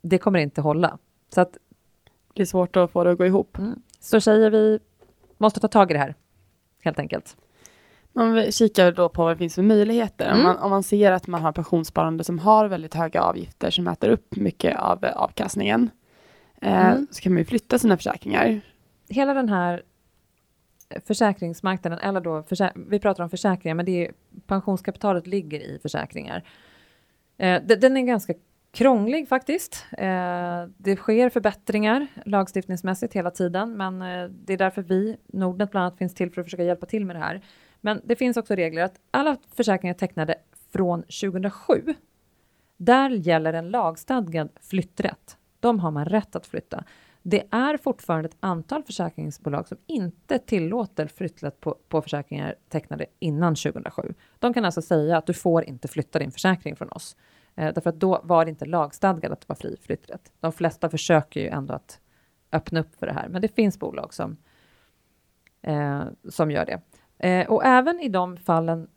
det 0.02 0.18
kommer 0.18 0.40
inte 0.40 0.62
hålla. 0.62 0.98
Så 1.30 1.42
att, 1.42 1.58
det 2.34 2.42
är 2.42 2.46
svårt 2.46 2.76
att 2.76 2.92
få 2.92 3.04
det 3.04 3.12
att 3.12 3.18
gå 3.18 3.26
ihop. 3.26 3.58
Mm. 3.58 3.82
Så 4.00 4.22
säger 4.22 4.50
vi 4.50 4.80
måste 5.38 5.60
ta 5.60 5.68
tag 5.68 5.92
i 5.92 5.94
det 5.94 6.00
här, 6.00 6.16
helt 6.80 7.00
enkelt. 7.00 7.38
Man 8.16 8.52
kikar 8.52 8.92
då 8.92 9.10
på 9.10 9.24
vad 9.24 9.34
det 9.34 9.38
finns 9.38 9.56
för 9.56 9.62
möjligheter. 9.62 10.26
Mm. 10.26 10.38
Om, 10.38 10.44
man, 10.44 10.58
om 10.58 10.70
man 10.70 10.84
ser 10.84 11.12
att 11.12 11.28
man 11.28 11.42
har 11.42 11.52
pensionssparande 11.52 12.24
som 12.24 12.40
har 12.40 12.68
väldigt 12.68 12.94
höga 12.94 13.22
avgifter 13.22 13.72
som 13.72 13.88
äter 13.88 14.10
upp 14.10 14.36
mycket 14.36 14.78
av 14.78 15.06
avkastningen, 15.16 15.90
eh, 16.62 16.86
mm. 16.86 17.08
så 17.12 17.22
kan 17.22 17.34
man 17.34 17.40
ju 17.40 17.46
flytta 17.46 17.80
sina 17.80 17.98
försäkringar. 17.98 18.62
Hela 19.10 19.34
den 19.34 19.50
här 19.50 19.84
försäkringsmarknaden, 21.06 22.00
eller 22.00 22.22
då 22.22 22.44
försä 22.44 22.72
vi 22.76 23.00
pratar 23.00 23.24
om 23.24 23.30
försäkringar, 23.30 23.76
men 23.76 23.86
det 23.86 24.06
är, 24.06 24.12
pensionskapitalet 24.48 25.28
ligger 25.28 25.60
i 25.60 25.80
försäkringar. 25.82 26.44
Eh, 27.38 27.62
den 27.62 27.98
är 27.98 28.02
ganska 28.02 28.34
krånglig 28.72 29.30
faktiskt. 29.30 29.86
Eh, 29.98 30.64
det 30.78 30.96
sker 30.96 31.30
förbättringar 31.30 32.08
lagstiftningsmässigt 32.26 33.14
hela 33.14 33.32
tiden, 33.32 33.78
men 33.78 34.02
eh, 34.02 34.30
det 34.30 34.54
är 34.54 34.58
därför 34.58 34.82
vi, 34.82 35.18
Nordnet 35.28 35.72
bland 35.72 35.86
annat, 35.86 35.98
finns 35.98 36.14
till 36.14 36.32
för 36.32 36.42
att 36.42 36.46
försöka 36.46 36.64
hjälpa 36.64 36.86
till 36.86 37.06
med 37.06 37.16
det 37.16 37.20
här. 37.20 37.42
Men 37.86 38.02
det 38.04 38.16
finns 38.16 38.38
också 38.38 38.56
regler 38.56 38.84
att 38.84 39.00
alla 39.12 39.38
försäkringar 39.56 39.94
tecknade 39.94 40.36
från 40.72 41.02
2007, 41.02 41.96
där 42.78 43.10
gäller 43.10 43.54
en 43.54 43.70
lagstadgad 43.70 44.50
flytträtt. 44.62 45.38
De 45.60 45.80
har 45.80 45.92
man 45.92 46.06
rätt 46.06 46.36
att 46.36 46.48
flytta. 46.48 46.84
Det 47.22 47.44
är 47.52 47.78
fortfarande 47.78 48.30
ett 48.30 48.38
antal 48.40 48.84
försäkringsbolag 48.84 49.68
som 49.68 49.78
inte 49.86 50.40
tillåter 50.40 51.08
flytträtt 51.08 51.60
på, 51.60 51.78
på 51.90 52.02
försäkringar 52.02 52.56
tecknade 52.70 53.06
innan 53.20 53.56
2007. 53.56 54.14
De 54.40 54.54
kan 54.54 54.66
alltså 54.66 54.82
säga 54.82 55.18
att 55.18 55.26
du 55.26 55.34
får 55.34 55.64
inte 55.64 55.88
flytta 55.88 56.20
din 56.20 56.32
försäkring 56.32 56.76
från 56.76 56.90
oss. 56.90 57.16
Eh, 57.56 57.74
därför 57.74 57.90
att 57.90 58.00
då 58.00 58.22
var 58.24 58.46
det 58.46 58.50
inte 58.50 58.66
lagstadgat 58.66 59.32
att 59.32 59.42
det 59.42 59.50
var 59.50 59.56
fri 59.56 59.78
flytträtt. 59.82 60.32
De 60.40 60.52
flesta 60.52 60.90
försöker 60.90 61.40
ju 61.40 61.48
ändå 61.48 61.74
att 61.74 62.00
öppna 62.52 62.80
upp 62.80 62.96
för 62.96 63.08
det 63.08 63.14
här, 63.14 63.28
men 63.30 63.42
det 63.42 63.56
finns 63.56 63.80
bolag 63.80 64.14
som, 64.14 64.38
eh, 65.62 66.04
som 66.30 66.52
gör 66.52 66.66
det. 66.66 66.82
Eh, 67.18 67.48
och 67.48 67.66
även 67.66 68.00
i 68.00 68.10
de 68.10 68.38
fallen 68.38 68.88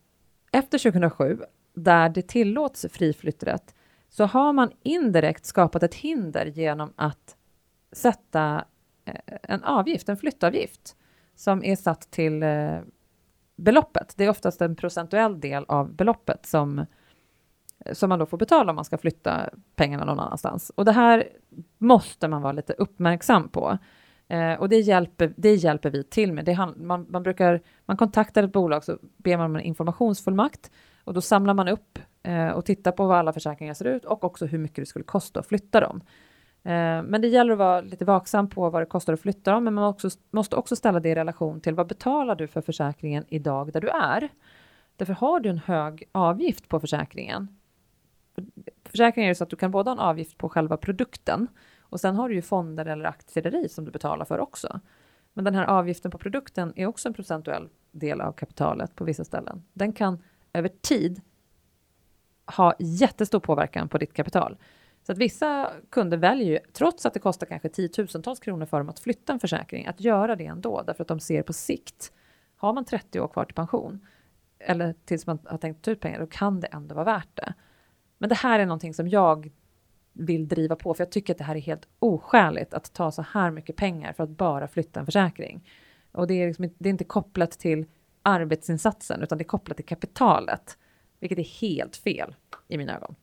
efter 0.53 0.79
2007 0.79 1.39
där 1.75 2.09
det 2.09 2.29
tillåts 2.29 2.87
fri 2.91 3.13
flytträtt 3.13 3.75
så 4.09 4.25
har 4.25 4.53
man 4.53 4.71
indirekt 4.83 5.47
skapat 5.47 5.83
ett 5.83 5.95
hinder 5.95 6.47
genom 6.47 6.93
att 6.97 7.37
sätta 7.93 8.65
eh, 9.05 9.37
en 9.43 9.65
avgift, 9.65 10.09
en 10.09 10.17
flyttavgift 10.17 10.97
som 11.35 11.65
är 11.65 11.77
satt 11.77 12.11
till 12.11 12.43
eh, 12.43 12.79
beloppet. 13.57 14.15
Det 14.17 14.25
är 14.25 14.31
oftast 14.31 14.61
en 14.61 14.77
procentuell 14.77 15.41
del 15.41 15.65
av 15.69 15.95
beloppet 15.95 16.47
som, 16.47 16.87
som 17.93 18.09
man 18.09 18.19
då 18.19 18.27
får 18.27 18.39
betala 18.39 18.71
om 18.73 18.77
man 18.77 18.85
ska 18.85 18.99
flytta 18.99 19.51
pengarna 19.77 20.05
någon 20.05 20.21
annanstans. 20.21 20.71
Och 20.75 20.85
det 20.85 20.93
här 20.93 21.29
måste 21.79 22.29
man 22.29 22.43
vara 22.43 22.53
lite 22.53 22.73
uppmärksam 22.73 23.49
på. 23.49 23.79
Eh, 24.29 24.55
och 24.55 24.69
det 24.69 24.79
hjälper, 24.79 25.33
det 25.37 25.55
hjälper 25.55 25.91
vi 25.91 26.05
till 26.05 26.33
med. 26.33 26.45
Det, 26.45 26.73
man, 26.77 27.07
man, 27.09 27.23
brukar, 27.23 27.61
man 27.87 27.97
kontaktar 27.97 28.43
ett 28.43 28.53
bolag 28.53 28.85
så 28.85 28.99
ber 29.17 29.37
man 29.37 29.47
om 29.47 29.57
en 29.57 29.63
informationsfullmakt 29.63 30.71
och 31.05 31.15
då 31.15 31.21
samlar 31.21 31.55
man 31.55 31.69
upp 31.69 31.99
eh, 32.23 32.49
och 32.49 32.65
tittar 32.65 32.93
på 32.93 33.07
vad 33.07 33.19
alla 33.19 33.33
försäkringar 33.33 33.75
ser 33.75 33.85
ut 33.85 34.05
och 34.05 34.25
också 34.25 34.47
hur 34.47 34.59
mycket 34.59 34.77
det 34.77 34.87
skulle 34.87 35.05
kosta 35.05 35.41
att 35.41 35.47
flytta 35.47 35.81
dem. 35.81 36.01
Eh, 36.63 37.03
men 37.03 37.21
det 37.21 37.29
gäller 37.29 37.53
att 37.53 37.59
vara 37.59 37.81
lite 37.81 38.05
vaksam 38.05 38.49
på 38.49 38.71
vad 38.71 38.83
det 38.83 38.87
kostar 38.87 39.13
att 39.13 39.21
flytta 39.21 39.53
dem, 39.53 39.65
men 39.65 39.75
man 39.75 39.85
också, 39.85 40.11
måste 40.31 40.57
också 40.57 40.77
ställa 40.77 41.01
det 41.01 41.09
i 41.09 41.15
relation 41.15 41.61
till 41.61 41.75
vad 41.75 41.87
betalar 41.87 42.35
du 42.35 42.47
för 42.47 42.61
försäkringen 42.61 43.25
idag 43.29 43.73
där 43.73 43.81
du 43.81 43.89
är? 43.89 44.29
Därför 44.97 45.13
har 45.13 45.41
du 45.41 45.49
en 45.49 45.59
hög 45.59 46.05
avgift 46.13 46.69
på 46.69 46.81
försäkringen. 46.81 47.49
Försäkringen 48.85 49.31
är 49.31 49.35
så 49.35 49.45
att 49.45 49.51
du 49.51 49.57
kan 49.57 49.71
både 49.71 49.91
ha 49.91 49.93
en 49.93 49.99
avgift 49.99 50.39
på 50.39 50.49
själva 50.49 50.77
produkten 50.77 51.47
och 51.89 52.01
sen 52.01 52.17
har 52.17 52.29
du 52.29 52.35
ju 52.35 52.43
fonder 52.43 52.87
eller 52.87 53.05
aktier 53.05 53.65
i 53.65 53.69
som 53.69 53.85
du 53.85 53.91
betalar 53.91 54.25
för 54.25 54.39
också. 54.39 54.81
Men 55.33 55.45
den 55.45 55.55
här 55.55 55.65
avgiften 55.65 56.11
på 56.11 56.19
produkten 56.19 56.73
är 56.77 56.87
också 56.87 57.09
en 57.09 57.15
procentuell 57.15 57.69
del 57.91 58.21
av 58.21 58.33
kapitalet 58.33 58.95
på 58.95 59.05
vissa 59.05 59.25
ställen. 59.25 59.65
Den 59.73 59.93
kan 59.93 60.23
över 60.53 60.69
tid 60.69 61.21
ha 62.57 62.75
jättestor 62.79 63.41
påverkan 63.41 63.89
på 63.89 63.99
ditt 63.99 64.13
kapital. 64.13 64.57
Så 65.03 65.13
att 65.13 65.19
vissa 65.19 65.71
kunder 65.91 66.17
väljer 66.17 66.47
ju, 66.47 66.59
trots 66.73 67.07
att 67.07 67.15
det 67.15 67.21
kostar 67.21 67.47
kanske 67.47 67.69
tiotusentals 67.69 68.41
kronor 68.41 68.67
för 68.67 68.79
dem 68.79 68.89
att 68.89 68.99
flytta 68.99 69.33
en 69.33 69.41
försäkring, 69.41 69.87
att 69.87 70.01
göra 70.01 70.37
det 70.37 70.47
ändå, 70.47 70.83
därför 70.83 71.05
att 71.05 71.09
de 71.09 71.21
ser 71.21 71.43
på 71.43 71.53
sikt, 71.53 72.13
har 72.57 72.73
man 72.73 72.85
30 72.85 73.21
år 73.21 73.29
kvar 73.29 73.45
till 73.45 73.55
pension, 73.55 74.07
eller 74.59 74.95
tills 75.05 75.27
man 75.27 75.39
har 75.45 75.59
tänkt 75.59 75.85
ta 75.85 75.91
ut 75.91 76.01
pengar, 76.01 76.21
då 76.21 76.27
kan 76.27 76.61
det 76.61 76.67
ändå 76.67 76.95
vara 76.95 77.05
värt 77.05 77.37
det. 77.37 77.55
Men 78.19 78.29
det 78.29 78.35
här 78.35 78.59
är 78.59 78.67
någonting 78.67 78.95
som 78.95 79.09
jag 79.09 79.53
vill 80.19 80.49
driva 80.49 80.77
på, 80.77 80.95
för 80.95 81.05
jag 81.05 81.13
tycker 81.13 81.35
att 81.35 81.39
det 81.39 81.45
här 81.45 81.57
är 81.57 81.61
helt 81.61 81.89
oskäligt 81.99 82.75
att 82.75 82.93
ta 82.93 83.11
så 83.11 83.25
här 83.33 83.51
mycket 83.51 83.77
pengar 83.77 84.13
för 84.13 84.25
att 84.25 84.31
bara 84.31 84.69
flytta 84.69 85.01
en 85.01 85.07
försäkring. 85.07 85.69
Och 86.13 86.27
det 86.27 86.35
är, 86.35 86.47
liksom, 86.47 86.71
det 86.79 86.89
är 86.89 86.91
inte 86.91 87.05
kopplat 87.05 87.51
till 87.51 87.87
arbetsinsatsen, 88.23 89.23
utan 89.23 89.39
det 89.39 89.43
är 89.43 89.47
kopplat 89.47 89.77
till 89.77 89.87
kapitalet, 89.87 90.79
vilket 91.21 91.39
är 91.39 91.61
helt 91.61 91.97
fel 91.97 92.35
i 92.69 92.79
mina 92.79 92.97
ögon. 92.97 93.15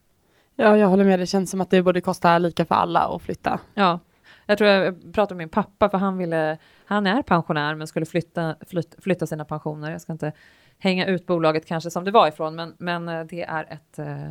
Ja, 0.56 0.78
jag 0.78 0.88
håller 0.88 1.04
med. 1.04 1.20
Det 1.20 1.26
känns 1.26 1.50
som 1.52 1.62
att 1.62 1.70
det 1.70 1.82
borde 1.82 2.02
kosta 2.02 2.38
lika 2.38 2.66
för 2.66 2.76
alla 2.76 3.00
att 3.00 3.22
flytta. 3.22 3.60
Ja, 3.74 4.00
jag 4.46 4.58
tror 4.58 4.70
jag 4.70 5.14
pratade 5.14 5.36
med 5.36 5.44
min 5.44 5.50
pappa, 5.50 5.90
för 5.90 5.98
han 5.98 6.18
ville, 6.18 6.58
han 6.86 7.08
är 7.08 7.22
pensionär, 7.22 7.76
men 7.76 7.88
skulle 7.88 8.06
flytta, 8.06 8.56
flyt, 8.62 8.96
flytta 9.00 9.28
sina 9.28 9.46
pensioner. 9.46 9.92
Jag 9.92 10.02
ska 10.02 10.12
inte 10.12 10.32
hänga 10.78 11.06
ut 11.06 11.26
bolaget 11.26 11.66
kanske 11.66 11.92
som 11.92 12.04
det 12.04 12.12
var 12.12 12.28
ifrån, 12.28 12.56
men, 12.56 12.76
men 12.78 13.10
eh, 13.10 13.24
det 13.24 13.44
är 13.44 13.64
ett, 13.70 14.00
eh, 14.00 14.30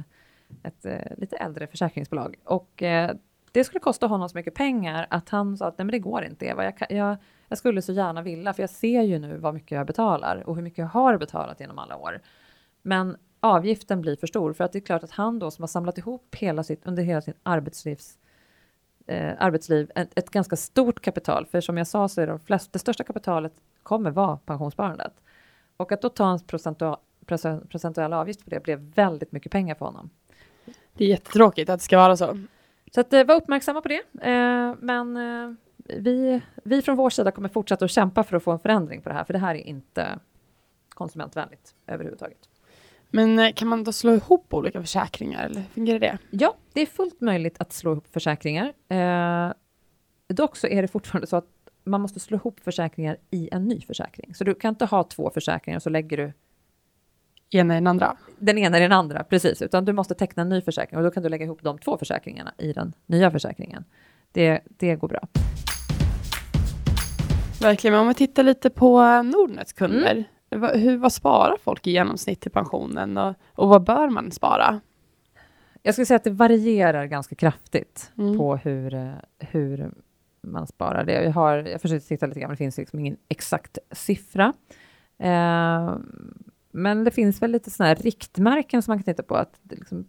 ett, 0.63 0.87
eh, 0.87 0.99
lite 1.17 1.37
äldre 1.37 1.67
försäkringsbolag. 1.67 2.37
Och 2.45 2.83
eh, 2.83 3.17
det 3.53 3.65
skulle 3.65 3.81
kosta 3.81 4.07
honom 4.07 4.29
så 4.29 4.37
mycket 4.37 4.55
pengar 4.55 5.07
att 5.11 5.29
han 5.29 5.57
sa 5.57 5.67
att 5.67 5.79
nej 5.79 5.85
men 5.85 5.93
det 5.93 5.99
går 5.99 6.25
inte 6.25 6.47
Eva, 6.47 6.65
jag, 6.65 6.75
jag, 6.89 7.17
jag 7.49 7.59
skulle 7.59 7.83
så 7.83 7.93
gärna 7.93 8.23
vilja, 8.23 8.53
för 8.53 8.63
jag 8.63 8.71
ser 8.71 9.03
ju 9.03 9.19
nu 9.19 9.37
vad 9.37 9.55
mycket 9.55 9.77
jag 9.77 9.87
betalar 9.87 10.49
och 10.49 10.57
hur 10.57 10.63
mycket 10.63 10.79
jag 10.79 10.87
har 10.87 11.19
betalat 11.19 11.61
genom 11.61 11.79
alla 11.79 11.97
år. 11.97 12.21
Men 12.83 13.17
avgiften 13.41 14.01
blir 14.01 14.17
för 14.17 14.27
stor 14.27 14.53
för 14.53 14.65
att 14.65 14.73
det 14.73 14.79
är 14.79 14.81
klart 14.81 15.03
att 15.03 15.11
han 15.11 15.39
då 15.39 15.51
som 15.51 15.63
har 15.63 15.69
samlat 15.69 15.99
ihop 15.99 16.35
hela 16.35 16.63
sitt, 16.63 16.87
under 16.87 17.03
hela 17.03 17.21
sin 17.21 17.35
arbetslivs, 17.43 18.19
eh, 19.07 19.33
arbetsliv 19.39 19.91
ett, 19.95 20.19
ett, 20.19 20.31
ganska 20.31 20.57
stort 20.57 21.01
kapital, 21.01 21.47
för 21.47 21.61
som 21.61 21.77
jag 21.79 21.87
sa 21.87 22.09
så 22.09 22.21
är 22.21 22.27
de 22.27 22.41
flest, 22.41 22.73
det 22.73 22.79
största 22.79 23.05
kapitalet 23.05 23.53
kommer 23.83 24.11
vara 24.11 24.37
pensionssparandet. 24.37 25.13
Och 25.77 25.93
att 25.93 26.03
då 26.03 26.09
ta 26.09 26.33
en 26.33 26.41
procentuell, 26.41 26.97
procentuell 27.69 28.13
avgift 28.13 28.45
på 28.45 28.51
det 28.51 28.63
blev 28.63 28.79
väldigt 28.79 29.33
mycket 29.33 29.53
pengar 29.53 29.75
för 29.75 29.87
honom. 29.87 30.11
Det 30.95 31.05
är 31.05 31.09
jättetråkigt 31.09 31.71
att 31.71 31.81
det 31.81 31.85
ska 31.85 31.97
vara 31.97 32.17
så. 32.17 32.39
Så 32.95 33.01
att, 33.01 33.13
eh, 33.13 33.25
var 33.25 33.35
uppmärksamma 33.35 33.81
på 33.81 33.89
det. 33.89 34.03
Eh, 34.31 34.75
men 34.81 35.17
eh, 35.17 35.55
vi, 35.99 36.41
vi 36.65 36.83
från 36.83 36.97
vår 36.97 37.11
sida 37.11 37.31
kommer 37.31 37.49
fortsätta 37.49 37.85
att 37.85 37.91
kämpa 37.91 38.25
för 38.25 38.37
att 38.37 38.43
få 38.43 38.53
en 38.53 38.59
förändring 38.59 39.03
på 39.03 39.09
det 39.09 39.15
här, 39.15 39.25
för 39.25 39.33
det 39.33 39.39
här 39.39 39.55
är 39.55 39.67
inte 39.67 40.19
konsumentvänligt 40.89 41.75
överhuvudtaget. 41.87 42.49
Men 43.11 43.53
kan 43.53 43.69
man 43.69 43.85
då 43.85 43.93
slå 43.93 44.15
ihop 44.15 44.55
olika 44.55 44.81
försäkringar 44.81 45.45
eller 45.45 45.63
fungerar 45.63 45.99
det? 45.99 46.19
Ja, 46.31 46.55
det 46.73 46.81
är 46.81 46.87
fullt 46.87 47.21
möjligt 47.21 47.57
att 47.59 47.73
slå 47.73 47.93
ihop 47.93 48.07
försäkringar. 48.13 48.73
Eh, 48.89 49.53
dock 50.29 50.57
så 50.57 50.67
är 50.67 50.83
det 50.83 50.89
fortfarande 50.89 51.27
så 51.27 51.37
att 51.37 51.49
man 51.85 52.01
måste 52.01 52.21
slå 52.21 52.37
ihop 52.37 52.61
försäkringar 52.61 53.17
i 53.31 53.49
en 53.53 53.65
ny 53.65 53.81
försäkring. 53.81 54.35
Så 54.35 54.45
du 54.45 54.55
kan 54.55 54.69
inte 54.69 54.85
ha 54.85 55.05
två 55.05 55.31
försäkringar 55.31 55.79
och 55.79 55.83
så 55.83 55.91
lägger 55.91 56.17
du 56.17 56.33
ena 57.51 57.75
i 57.75 57.77
den 57.77 57.87
andra. 57.87 58.17
Den 58.39 58.59
ena 58.59 58.79
i 58.79 58.81
den 58.81 58.93
andra, 58.93 59.25
precis. 59.25 59.63
Utan 59.63 59.85
du 59.85 59.93
måste 59.93 60.15
teckna 60.15 60.43
en 60.43 60.49
ny 60.49 60.61
försäkring 60.61 60.99
och 60.99 61.05
då 61.05 61.11
kan 61.11 61.23
du 61.23 61.29
lägga 61.29 61.45
ihop 61.45 61.63
de 61.63 61.79
två 61.79 61.99
försäkringarna 61.99 62.55
i 62.59 62.73
den 62.73 62.93
nya 63.07 63.31
försäkringen. 63.31 63.85
Det, 64.33 64.61
det 64.67 64.97
går 64.97 65.09
bra. 65.09 65.29
Verkligen, 67.61 67.93
men 67.93 68.01
om 68.01 68.09
vi 68.09 68.15
tittar 68.15 68.43
lite 68.43 68.71
på 68.71 69.23
Nordnets 69.23 69.73
kunder. 69.73 70.13
Mm 70.13 70.25
hur, 70.55 70.97
vad 70.97 71.13
sparar 71.13 71.57
folk 71.65 71.87
i 71.87 71.91
genomsnitt 71.91 72.41
till 72.41 72.51
pensionen 72.51 73.17
och, 73.19 73.35
och 73.53 73.69
vad 73.69 73.85
bör 73.85 74.09
man 74.09 74.31
spara? 74.31 74.81
Jag 75.83 75.95
skulle 75.95 76.07
säga 76.07 76.17
att 76.17 76.25
det 76.25 76.31
varierar 76.31 77.07
ganska 77.07 77.35
kraftigt 77.35 78.13
mm. 78.19 78.39
på 78.39 78.57
hur, 78.57 78.95
eh, 78.95 79.13
hur 79.39 79.91
man 80.43 80.67
sparar. 80.67 81.05
Det. 81.05 81.25
Jag, 81.25 81.33
har, 81.33 81.57
jag 81.57 81.81
försökte 81.81 82.09
titta 82.09 82.27
lite 82.27 82.41
grann, 82.41 82.49
men 82.49 82.55
det 82.55 82.59
finns 82.59 82.79
liksom 82.79 82.99
ingen 82.99 83.17
exakt 83.29 83.79
siffra. 83.91 84.53
Eh, 85.19 85.95
men 86.75 87.05
det 87.05 87.11
finns 87.11 87.43
väl 87.43 87.51
lite 87.51 87.71
sådana 87.71 87.89
här 87.89 88.03
riktmärken 88.03 88.83
som 88.83 88.93
man 88.93 88.99
kan 88.99 89.15
titta 89.15 89.23
på. 89.23 89.37
Att, 89.37 89.61
liksom, 89.71 90.09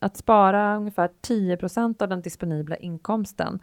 att 0.00 0.16
spara 0.16 0.76
ungefär 0.76 1.10
10% 1.22 2.02
av 2.02 2.08
den 2.08 2.22
disponibla 2.22 2.76
inkomsten 2.76 3.58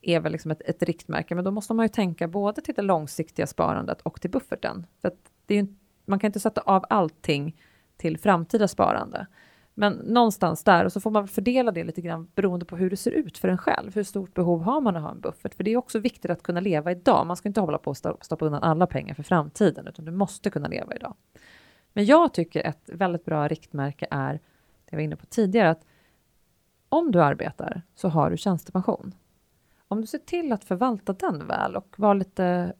är 0.00 0.20
väl 0.20 0.32
liksom 0.32 0.50
ett, 0.50 0.62
ett 0.64 0.82
riktmärke, 0.82 1.34
men 1.34 1.44
då 1.44 1.50
måste 1.50 1.74
man 1.74 1.84
ju 1.84 1.88
tänka 1.88 2.28
både 2.28 2.60
till 2.60 2.74
det 2.74 2.82
långsiktiga 2.82 3.46
sparandet 3.46 4.00
och 4.00 4.20
till 4.20 4.30
bufferten. 4.30 4.86
För 5.00 5.08
att 5.08 5.18
det 5.46 5.58
är 5.58 5.66
man 6.06 6.18
kan 6.18 6.28
inte 6.28 6.40
sätta 6.40 6.60
av 6.60 6.84
allting 6.90 7.56
till 7.96 8.18
framtida 8.18 8.68
sparande. 8.68 9.26
Men 9.74 9.92
någonstans 9.92 10.64
där, 10.64 10.84
och 10.84 10.92
så 10.92 11.00
får 11.00 11.10
man 11.10 11.28
fördela 11.28 11.72
det 11.72 11.84
lite 11.84 12.00
grann 12.00 12.28
beroende 12.34 12.66
på 12.66 12.76
hur 12.76 12.90
det 12.90 12.96
ser 12.96 13.10
ut 13.10 13.38
för 13.38 13.48
en 13.48 13.58
själv. 13.58 13.94
Hur 13.94 14.02
stort 14.02 14.34
behov 14.34 14.62
har 14.62 14.80
man 14.80 14.96
att 14.96 15.02
ha 15.02 15.10
en 15.10 15.20
buffert? 15.20 15.54
För 15.54 15.64
det 15.64 15.72
är 15.72 15.76
också 15.76 15.98
viktigt 15.98 16.30
att 16.30 16.42
kunna 16.42 16.60
leva 16.60 16.92
idag. 16.92 17.26
Man 17.26 17.36
ska 17.36 17.48
inte 17.48 17.60
hålla 17.60 17.78
på 17.78 17.90
att 17.90 17.96
stoppa 17.96 18.46
undan 18.46 18.62
alla 18.62 18.86
pengar 18.86 19.14
för 19.14 19.22
framtiden, 19.22 19.86
utan 19.86 20.04
du 20.04 20.12
måste 20.12 20.50
kunna 20.50 20.68
leva 20.68 20.94
idag. 20.94 21.14
Men 21.94 22.04
jag 22.04 22.34
tycker 22.34 22.66
ett 22.66 22.90
väldigt 22.92 23.24
bra 23.24 23.48
riktmärke 23.48 24.06
är, 24.10 24.32
det 24.32 24.40
jag 24.90 24.98
var 24.98 25.02
inne 25.02 25.16
på 25.16 25.26
tidigare, 25.26 25.70
att 25.70 25.86
om 26.88 27.12
du 27.12 27.22
arbetar 27.22 27.82
så 27.94 28.08
har 28.08 28.30
du 28.30 28.36
tjänstepension. 28.36 29.14
Om 29.88 30.00
du 30.00 30.06
ser 30.06 30.18
till 30.18 30.52
att 30.52 30.64
förvalta 30.64 31.12
den 31.12 31.46
väl 31.46 31.76
och 31.76 31.94
vara 31.98 32.14
lite 32.14 32.74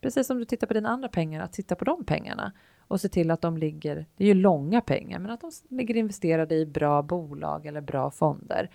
precis 0.00 0.26
som 0.26 0.38
du 0.38 0.44
tittar 0.44 0.66
på 0.66 0.74
dina 0.74 0.88
andra 0.88 1.08
pengar, 1.08 1.42
att 1.42 1.52
titta 1.52 1.74
på 1.74 1.84
de 1.84 2.04
pengarna 2.04 2.52
och 2.78 3.00
se 3.00 3.08
till 3.08 3.30
att 3.30 3.40
de 3.40 3.56
ligger, 3.56 4.06
det 4.16 4.24
är 4.24 4.28
ju 4.28 4.34
långa 4.34 4.80
pengar, 4.80 5.18
men 5.18 5.30
att 5.30 5.40
de 5.40 5.50
ligger 5.68 5.96
investerade 5.96 6.54
i 6.54 6.66
bra 6.66 7.02
bolag 7.02 7.66
eller 7.66 7.80
bra 7.80 8.10
fonder 8.10 8.70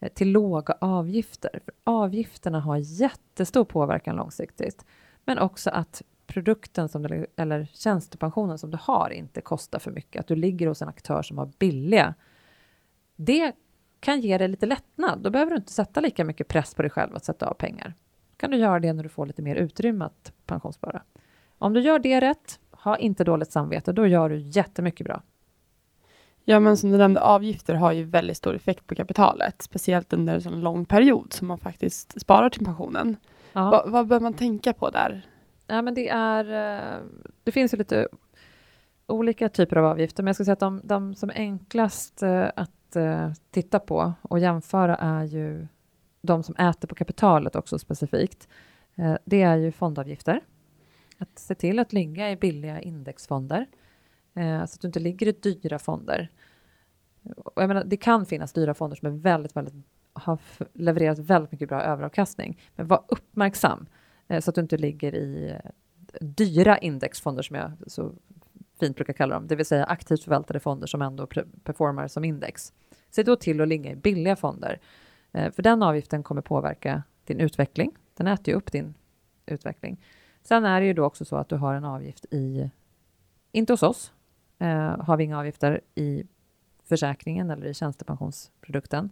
eh, 0.00 0.12
till 0.12 0.30
låga 0.32 0.74
avgifter. 0.80 1.60
För 1.64 1.74
avgifterna 1.84 2.60
har 2.60 2.76
jättestor 2.76 3.64
påverkan 3.64 4.16
långsiktigt, 4.16 4.84
men 5.24 5.38
också 5.38 5.70
att 5.70 6.02
produkten 6.30 6.88
som 6.88 7.02
du, 7.02 7.26
eller 7.36 7.68
tjänstepensionen 7.72 8.58
som 8.58 8.70
du 8.70 8.78
har 8.80 9.10
inte 9.10 9.40
kostar 9.40 9.78
för 9.78 9.90
mycket, 9.90 10.20
att 10.20 10.26
du 10.26 10.36
ligger 10.36 10.66
hos 10.66 10.82
en 10.82 10.88
aktör 10.88 11.22
som 11.22 11.38
har 11.38 11.50
billiga. 11.58 12.14
Det 13.16 13.52
kan 14.00 14.20
ge 14.20 14.38
dig 14.38 14.48
lite 14.48 14.66
lättnad. 14.66 15.18
Då 15.22 15.30
behöver 15.30 15.50
du 15.50 15.56
inte 15.56 15.72
sätta 15.72 16.00
lika 16.00 16.24
mycket 16.24 16.48
press 16.48 16.74
på 16.74 16.82
dig 16.82 16.90
själv 16.90 17.16
att 17.16 17.24
sätta 17.24 17.46
av 17.46 17.54
pengar 17.54 17.94
kan 18.40 18.50
du 18.50 18.56
göra 18.56 18.80
det 18.80 18.92
när 18.92 19.02
du 19.02 19.08
får 19.08 19.26
lite 19.26 19.42
mer 19.42 19.56
utrymme 19.56 20.04
att 20.04 20.32
pensionsspara. 20.46 21.02
Om 21.58 21.72
du 21.72 21.80
gör 21.80 21.98
det 21.98 22.20
rätt, 22.20 22.60
ha 22.70 22.96
inte 22.96 23.24
dåligt 23.24 23.52
samvete, 23.52 23.92
då 23.92 24.06
gör 24.06 24.28
du 24.28 24.38
jättemycket 24.38 25.06
bra. 25.06 25.22
Ja, 26.44 26.60
men 26.60 26.76
som 26.76 26.90
du 26.90 26.98
nämnde, 26.98 27.20
avgifter 27.20 27.74
har 27.74 27.92
ju 27.92 28.04
väldigt 28.04 28.36
stor 28.36 28.54
effekt 28.54 28.86
på 28.86 28.94
kapitalet, 28.94 29.62
speciellt 29.62 30.12
under 30.12 30.34
en 30.34 30.40
sån 30.40 30.60
lång 30.60 30.84
period 30.84 31.32
som 31.32 31.48
man 31.48 31.58
faktiskt 31.58 32.20
sparar 32.20 32.48
till 32.48 32.64
pensionen. 32.64 33.16
Ja. 33.52 33.70
Va, 33.70 33.84
vad 33.86 34.06
bör 34.06 34.20
man 34.20 34.34
tänka 34.34 34.72
på 34.72 34.90
där? 34.90 35.26
Ja, 35.70 35.82
men 35.82 35.94
det, 35.94 36.08
är, 36.08 36.44
eh, 36.44 37.02
det 37.44 37.52
finns 37.52 37.74
ju 37.74 37.78
lite 37.78 38.08
olika 39.06 39.48
typer 39.48 39.76
av 39.76 39.84
avgifter, 39.84 40.22
men 40.22 40.26
jag 40.26 40.36
ska 40.36 40.44
säga 40.44 40.52
att 40.52 40.60
de, 40.60 40.80
de 40.84 41.14
som 41.14 41.30
är 41.30 41.34
enklast 41.34 42.22
eh, 42.22 42.48
att 42.56 42.96
eh, 42.96 43.32
titta 43.50 43.78
på 43.78 44.12
och 44.22 44.38
jämföra 44.38 44.96
är 44.96 45.24
ju 45.24 45.66
de 46.22 46.42
som 46.42 46.56
äter 46.56 46.88
på 46.88 46.94
kapitalet 46.94 47.56
också 47.56 47.78
specifikt. 47.78 48.48
Det 49.24 49.42
är 49.42 49.56
ju 49.56 49.72
fondavgifter. 49.72 50.40
Att 51.18 51.38
se 51.38 51.54
till 51.54 51.78
att 51.78 51.92
ligga 51.92 52.30
i 52.30 52.36
billiga 52.36 52.80
indexfonder 52.80 53.66
så 54.34 54.40
att 54.74 54.80
du 54.80 54.86
inte 54.86 55.00
ligger 55.00 55.26
i 55.26 55.32
dyra 55.32 55.78
fonder. 55.78 56.30
Och 57.36 57.62
jag 57.62 57.68
menar, 57.68 57.84
det 57.84 57.96
kan 57.96 58.26
finnas 58.26 58.52
dyra 58.52 58.74
fonder 58.74 58.96
som 58.96 59.06
är 59.06 59.18
väldigt, 59.18 59.56
väldigt, 59.56 59.74
har 60.12 60.38
levererat 60.72 61.18
väldigt 61.18 61.52
mycket 61.52 61.68
bra 61.68 61.82
överavkastning, 61.82 62.60
men 62.76 62.86
var 62.86 63.04
uppmärksam 63.08 63.86
Eh, 64.30 64.40
så 64.40 64.50
att 64.50 64.54
du 64.54 64.60
inte 64.60 64.76
ligger 64.76 65.14
i 65.14 65.50
eh, 65.50 65.70
dyra 66.20 66.78
indexfonder 66.78 67.42
som 67.42 67.56
jag 67.56 67.72
så 67.86 68.12
fint 68.80 68.96
brukar 68.96 69.12
kalla 69.12 69.34
dem, 69.34 69.46
det 69.46 69.56
vill 69.56 69.66
säga 69.66 69.84
aktivt 69.84 70.24
förvaltade 70.24 70.60
fonder 70.60 70.86
som 70.86 71.02
ändå 71.02 71.26
performar 71.64 72.08
som 72.08 72.24
index. 72.24 72.72
Se 73.10 73.22
då 73.22 73.36
till 73.36 73.60
att 73.60 73.68
ligga 73.68 73.90
i 73.90 73.96
billiga 73.96 74.36
fonder, 74.36 74.80
eh, 75.32 75.52
för 75.52 75.62
den 75.62 75.82
avgiften 75.82 76.22
kommer 76.22 76.42
påverka 76.42 77.02
din 77.24 77.40
utveckling. 77.40 77.96
Den 78.14 78.26
äter 78.26 78.48
ju 78.48 78.58
upp 78.58 78.72
din 78.72 78.94
utveckling. 79.46 80.04
Sen 80.42 80.64
är 80.64 80.80
det 80.80 80.86
ju 80.86 80.94
då 80.94 81.04
också 81.04 81.24
så 81.24 81.36
att 81.36 81.48
du 81.48 81.56
har 81.56 81.74
en 81.74 81.84
avgift 81.84 82.24
i, 82.30 82.70
inte 83.52 83.72
hos 83.72 83.82
oss, 83.82 84.12
har 84.98 85.16
vi 85.16 85.24
inga 85.24 85.38
avgifter 85.38 85.80
i 85.94 86.26
försäkringen 86.84 87.50
eller 87.50 87.66
i 87.66 87.74
tjänstepensionsprodukten. 87.74 89.10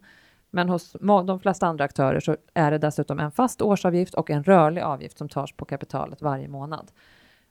Men 0.51 0.69
hos 0.69 0.97
de 1.01 1.41
flesta 1.41 1.67
andra 1.67 1.85
aktörer 1.85 2.21
så 2.21 2.37
är 2.55 2.71
det 2.71 2.79
dessutom 2.79 3.21
en 3.21 3.31
fast 3.31 3.63
årsavgift 3.63 4.15
och 4.15 4.31
en 4.31 4.45
rörlig 4.45 4.83
avgift 4.83 5.19
som 5.19 5.29
tas 5.29 5.53
på 5.53 5.65
kapitalet 5.65 6.23
varje 6.23 6.49
månad. 6.49 6.91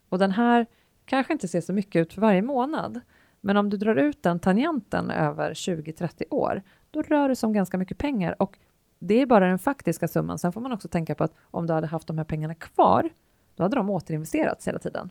Och 0.09 0.19
den 0.19 0.31
här 0.31 0.65
kanske 1.05 1.33
inte 1.33 1.47
ser 1.47 1.61
så 1.61 1.73
mycket 1.73 1.99
ut 1.99 2.13
för 2.13 2.21
varje 2.21 2.41
månad, 2.41 3.01
men 3.41 3.57
om 3.57 3.69
du 3.69 3.77
drar 3.77 3.95
ut 3.95 4.23
den 4.23 4.39
tangenten 4.39 5.11
över 5.11 5.53
20-30 5.53 6.23
år, 6.29 6.63
då 6.91 7.01
rör 7.01 7.29
det 7.29 7.35
sig 7.35 7.47
om 7.47 7.53
ganska 7.53 7.77
mycket 7.77 7.97
pengar 7.97 8.41
och 8.41 8.59
det 8.99 9.21
är 9.21 9.25
bara 9.25 9.47
den 9.47 9.59
faktiska 9.59 10.07
summan. 10.07 10.39
Sen 10.39 10.51
får 10.51 10.61
man 10.61 10.71
också 10.71 10.87
tänka 10.87 11.15
på 11.15 11.23
att 11.23 11.33
om 11.41 11.67
du 11.67 11.73
hade 11.73 11.87
haft 11.87 12.07
de 12.07 12.17
här 12.17 12.25
pengarna 12.25 12.55
kvar, 12.55 13.09
då 13.55 13.63
hade 13.63 13.75
de 13.75 13.89
återinvesterats 13.89 14.67
hela 14.67 14.79
tiden. 14.79 15.09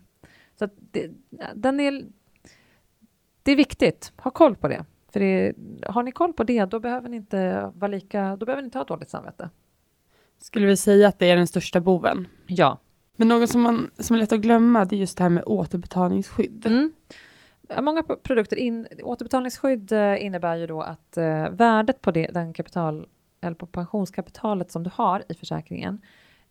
Så 0.58 0.68
det, 0.76 1.10
den 1.54 1.80
är, 1.80 2.04
det 3.42 3.52
är 3.52 3.56
viktigt, 3.56 4.12
ha 4.16 4.30
koll 4.30 4.56
på 4.56 4.68
det. 4.68 4.84
För 5.16 5.20
det, 5.20 5.52
har 5.86 6.02
ni 6.02 6.12
koll 6.12 6.32
på 6.32 6.44
det, 6.44 6.64
då 6.64 6.80
behöver 6.80 7.08
ni 7.08 7.16
inte 7.16 7.72
vara 7.74 7.90
lika, 7.90 8.36
då 8.36 8.46
behöver 8.46 8.62
ni 8.62 8.66
inte 8.66 8.78
ha 8.78 8.84
dåligt 8.84 9.10
samvete. 9.10 9.50
Skulle 10.38 10.66
vi 10.66 10.76
säga 10.76 11.08
att 11.08 11.18
det 11.18 11.30
är 11.30 11.36
den 11.36 11.46
största 11.46 11.80
boven? 11.80 12.28
Ja, 12.46 12.78
men 13.16 13.28
något 13.28 13.50
som, 13.50 13.60
man, 13.60 13.90
som 13.98 14.16
är 14.16 14.20
lätt 14.20 14.32
att 14.32 14.40
glömma, 14.40 14.84
det 14.84 14.96
är 14.96 14.98
just 14.98 15.18
det 15.18 15.22
här 15.22 15.30
med 15.30 15.44
återbetalningsskydd. 15.46 16.66
Mm. 16.66 16.92
Många 17.80 18.02
produkter, 18.02 18.56
in, 18.56 18.86
återbetalningsskydd 19.02 19.92
eh, 19.92 20.24
innebär 20.24 20.56
ju 20.56 20.66
då 20.66 20.80
att 20.80 21.16
eh, 21.16 21.50
värdet 21.50 22.00
på 22.00 22.10
det, 22.10 22.26
den 22.26 22.52
kapital, 22.52 23.06
eller 23.40 23.56
på 23.56 23.66
pensionskapitalet 23.66 24.70
som 24.70 24.82
du 24.82 24.90
har 24.94 25.22
i 25.28 25.34
försäkringen 25.34 26.00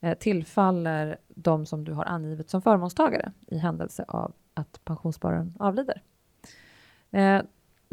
eh, 0.02 0.18
tillfaller 0.18 1.18
de 1.28 1.66
som 1.66 1.84
du 1.84 1.94
har 1.94 2.06
angivit 2.06 2.50
som 2.50 2.62
förmånstagare 2.62 3.32
i 3.48 3.58
händelse 3.58 4.06
av 4.08 4.34
att 4.54 4.86
pensionsspararen 4.86 5.54
avlider. 5.60 6.02
Eh, 7.12 7.42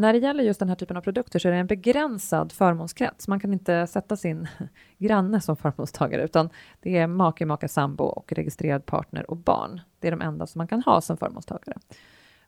när 0.03 0.13
det 0.13 0.19
gäller 0.19 0.45
just 0.45 0.61
den 0.61 0.69
här 0.69 0.77
typen 0.77 0.97
av 0.97 1.01
produkter 1.01 1.39
så 1.39 1.49
är 1.49 1.53
det 1.53 1.59
en 1.59 1.67
begränsad 1.67 2.53
förmånskrets. 2.53 3.29
Man 3.29 3.41
kan 3.41 3.53
inte 3.53 3.87
sätta 3.87 4.17
sin 4.17 4.49
granne 4.99 5.41
som 5.41 5.57
förmånstagare 5.57 6.23
utan 6.23 6.51
det 6.81 6.97
är 6.97 7.07
make, 7.07 7.47
maka, 7.47 7.69
sambo 7.69 8.05
och 8.05 8.33
registrerad 8.33 8.87
partner 8.87 9.31
och 9.31 9.37
barn. 9.37 9.81
Det 9.99 10.07
är 10.09 10.11
de 10.11 10.23
enda 10.23 10.47
som 10.47 10.59
man 10.59 10.69
kan 10.69 10.83
ha 10.83 11.01
som 11.01 11.17
förmånstagare. 11.17 11.79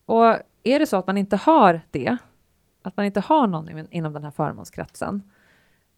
Och 0.06 0.24
är 0.62 0.78
det 0.78 0.86
så 0.86 0.96
att 0.96 1.06
man 1.06 1.18
inte 1.18 1.36
har 1.36 1.80
det, 1.90 2.16
att 2.82 2.96
man 2.96 3.06
inte 3.06 3.20
har 3.20 3.46
någon 3.46 3.86
inom 3.90 4.12
den 4.12 4.24
här 4.24 4.30
förmånskretsen, 4.30 5.22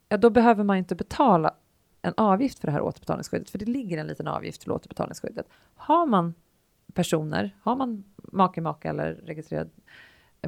ja, 0.09 0.17
då 0.17 0.29
behöver 0.29 0.63
man 0.63 0.77
inte 0.77 0.95
betala 0.95 1.53
en 2.01 2.13
avgift 2.17 2.59
för 2.59 2.67
det 2.67 2.71
här 2.71 2.81
återbetalningsskyddet, 2.81 3.49
för 3.49 3.57
det 3.57 3.65
ligger 3.65 3.97
en 3.97 4.07
liten 4.07 4.27
avgift 4.27 4.61
till 4.61 4.71
återbetalningsskyddet. 4.71 5.47
Har 5.75 6.05
man 6.05 6.33
personer, 6.93 7.55
har 7.61 7.75
man 7.75 8.03
make, 8.15 8.61
maka 8.61 8.89
eller 8.89 9.13
registrerad 9.13 9.69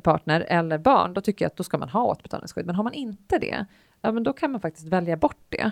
partner 0.03 0.45
eller 0.49 0.77
barn, 0.77 1.13
då 1.13 1.21
tycker 1.21 1.45
jag 1.45 1.49
att 1.49 1.55
då 1.55 1.63
ska 1.63 1.77
man 1.77 1.89
ha 1.89 2.03
återbetalningsskydd. 2.03 2.65
Men 2.65 2.75
har 2.75 2.83
man 2.83 2.93
inte 2.93 3.37
det, 3.37 3.65
ja, 4.01 4.11
men 4.11 4.23
då 4.23 4.33
kan 4.33 4.51
man 4.51 4.61
faktiskt 4.61 4.87
välja 4.87 5.17
bort 5.17 5.45
det. 5.49 5.71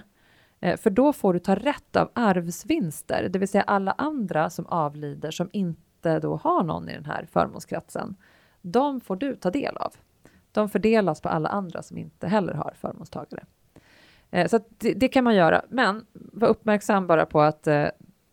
Eh, 0.60 0.78
för 0.78 0.90
då 0.90 1.14
får 1.14 1.34
du 1.34 1.40
ta 1.40 1.56
rätt 1.56 1.96
av 1.96 2.12
arvsvinster, 2.14 3.30
det 3.30 3.40
vill 3.40 3.48
säga 3.48 3.64
alla 3.64 3.92
andra 3.92 4.50
som 4.50 4.66
avlider 4.66 5.32
som 5.32 5.50
inte 5.54 6.20
då 6.20 6.36
har 6.36 6.64
någon 6.64 6.90
i 6.90 6.94
den 6.94 7.06
här 7.06 7.28
förmånskretsen. 7.32 8.16
De 8.62 9.02
får 9.02 9.16
du 9.16 9.36
ta 9.36 9.52
del 9.52 9.78
av. 9.78 9.94
De 10.52 10.70
fördelas 10.70 11.22
på 11.22 11.30
alla 11.30 11.50
andra 11.50 11.84
som 11.84 11.98
inte 11.98 12.28
heller 12.28 12.54
har 12.54 12.74
förmånstagare. 12.80 13.46
Eh, 14.32 14.48
så 14.48 14.60
det, 14.78 14.94
det, 14.94 15.08
kan 15.08 15.24
man 15.24 15.36
göra, 15.36 15.62
men 15.70 16.06
var 16.14 16.48
uppmärksam 16.48 17.08
bara 17.08 17.26
på 17.26 17.42
att 17.42 17.68
eh, 17.68 17.88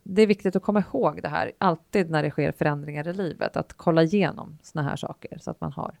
det 0.07 0.21
är 0.21 0.27
viktigt 0.27 0.55
att 0.55 0.63
komma 0.63 0.79
ihåg 0.79 1.19
det 1.21 1.29
här 1.29 1.51
alltid 1.57 2.09
när 2.09 2.23
det 2.23 2.31
sker 2.31 2.51
förändringar 2.51 3.07
i 3.07 3.13
livet, 3.13 3.57
att 3.57 3.73
kolla 3.73 4.03
igenom 4.03 4.57
såna 4.61 4.89
här 4.89 4.95
saker 4.95 5.37
så 5.41 5.51
att 5.51 5.61
man 5.61 5.71
har, 5.71 5.95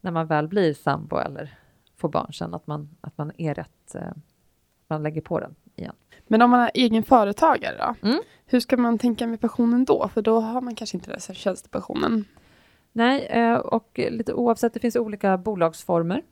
när 0.00 0.10
man 0.10 0.26
väl 0.26 0.48
blir 0.48 0.74
sambo 0.74 1.16
eller 1.16 1.58
får 1.96 2.08
barn 2.08 2.32
sen, 2.32 2.54
att 2.54 2.66
man, 2.66 2.96
att 3.00 3.18
man 3.18 3.32
är 3.38 3.54
rätt, 3.54 3.94
eh, 3.94 4.12
man 4.88 5.02
lägger 5.02 5.20
på 5.20 5.40
den 5.40 5.54
igen. 5.76 5.94
Men 6.26 6.42
om 6.42 6.50
man 6.50 6.60
är 6.60 6.70
egen 6.74 7.02
företagare 7.02 7.76
då? 7.78 8.08
Mm. 8.08 8.22
Hur 8.46 8.60
ska 8.60 8.76
man 8.76 8.98
tänka 8.98 9.26
med 9.26 9.40
pensionen 9.40 9.84
då? 9.84 10.08
För 10.14 10.22
då 10.22 10.40
har 10.40 10.60
man 10.60 10.74
kanske 10.74 10.96
inte 10.96 11.10
den 11.10 11.20
här 11.28 11.34
tjänstepensionen. 11.34 12.24
Nej, 12.92 13.26
eh, 13.26 13.56
och 13.56 14.00
lite 14.10 14.34
oavsett, 14.34 14.74
det 14.74 14.80
finns 14.80 14.96
olika 14.96 15.38
bolagsformer. 15.38 16.22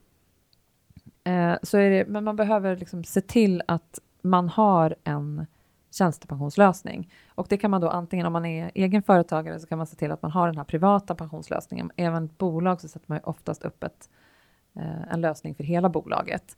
Eh, 1.24 1.54
så 1.62 1.78
är 1.78 1.90
det, 1.90 2.04
men 2.06 2.24
man 2.24 2.36
behöver 2.36 2.76
liksom 2.76 3.04
se 3.04 3.20
till 3.20 3.62
att 3.66 4.00
man 4.22 4.48
har 4.48 4.94
en 5.04 5.46
tjänstepensionslösning. 5.94 7.12
Och 7.28 7.46
det 7.48 7.56
kan 7.56 7.70
man 7.70 7.80
då 7.80 7.88
antingen 7.88 8.26
om 8.26 8.32
man 8.32 8.44
är 8.44 8.70
egen 8.74 9.02
företagare 9.02 9.60
så 9.60 9.66
kan 9.66 9.78
man 9.78 9.86
se 9.86 9.96
till 9.96 10.12
att 10.12 10.22
man 10.22 10.30
har 10.30 10.46
den 10.46 10.56
här 10.56 10.64
privata 10.64 11.14
pensionslösningen. 11.14 11.90
Även 11.96 12.30
bolag 12.38 12.80
så 12.80 12.88
sätter 12.88 13.06
man 13.08 13.20
oftast 13.22 13.64
upp 13.64 13.84
ett, 13.84 14.08
eh, 14.76 15.12
en 15.12 15.20
lösning 15.20 15.54
för 15.54 15.64
hela 15.64 15.88
bolaget. 15.88 16.56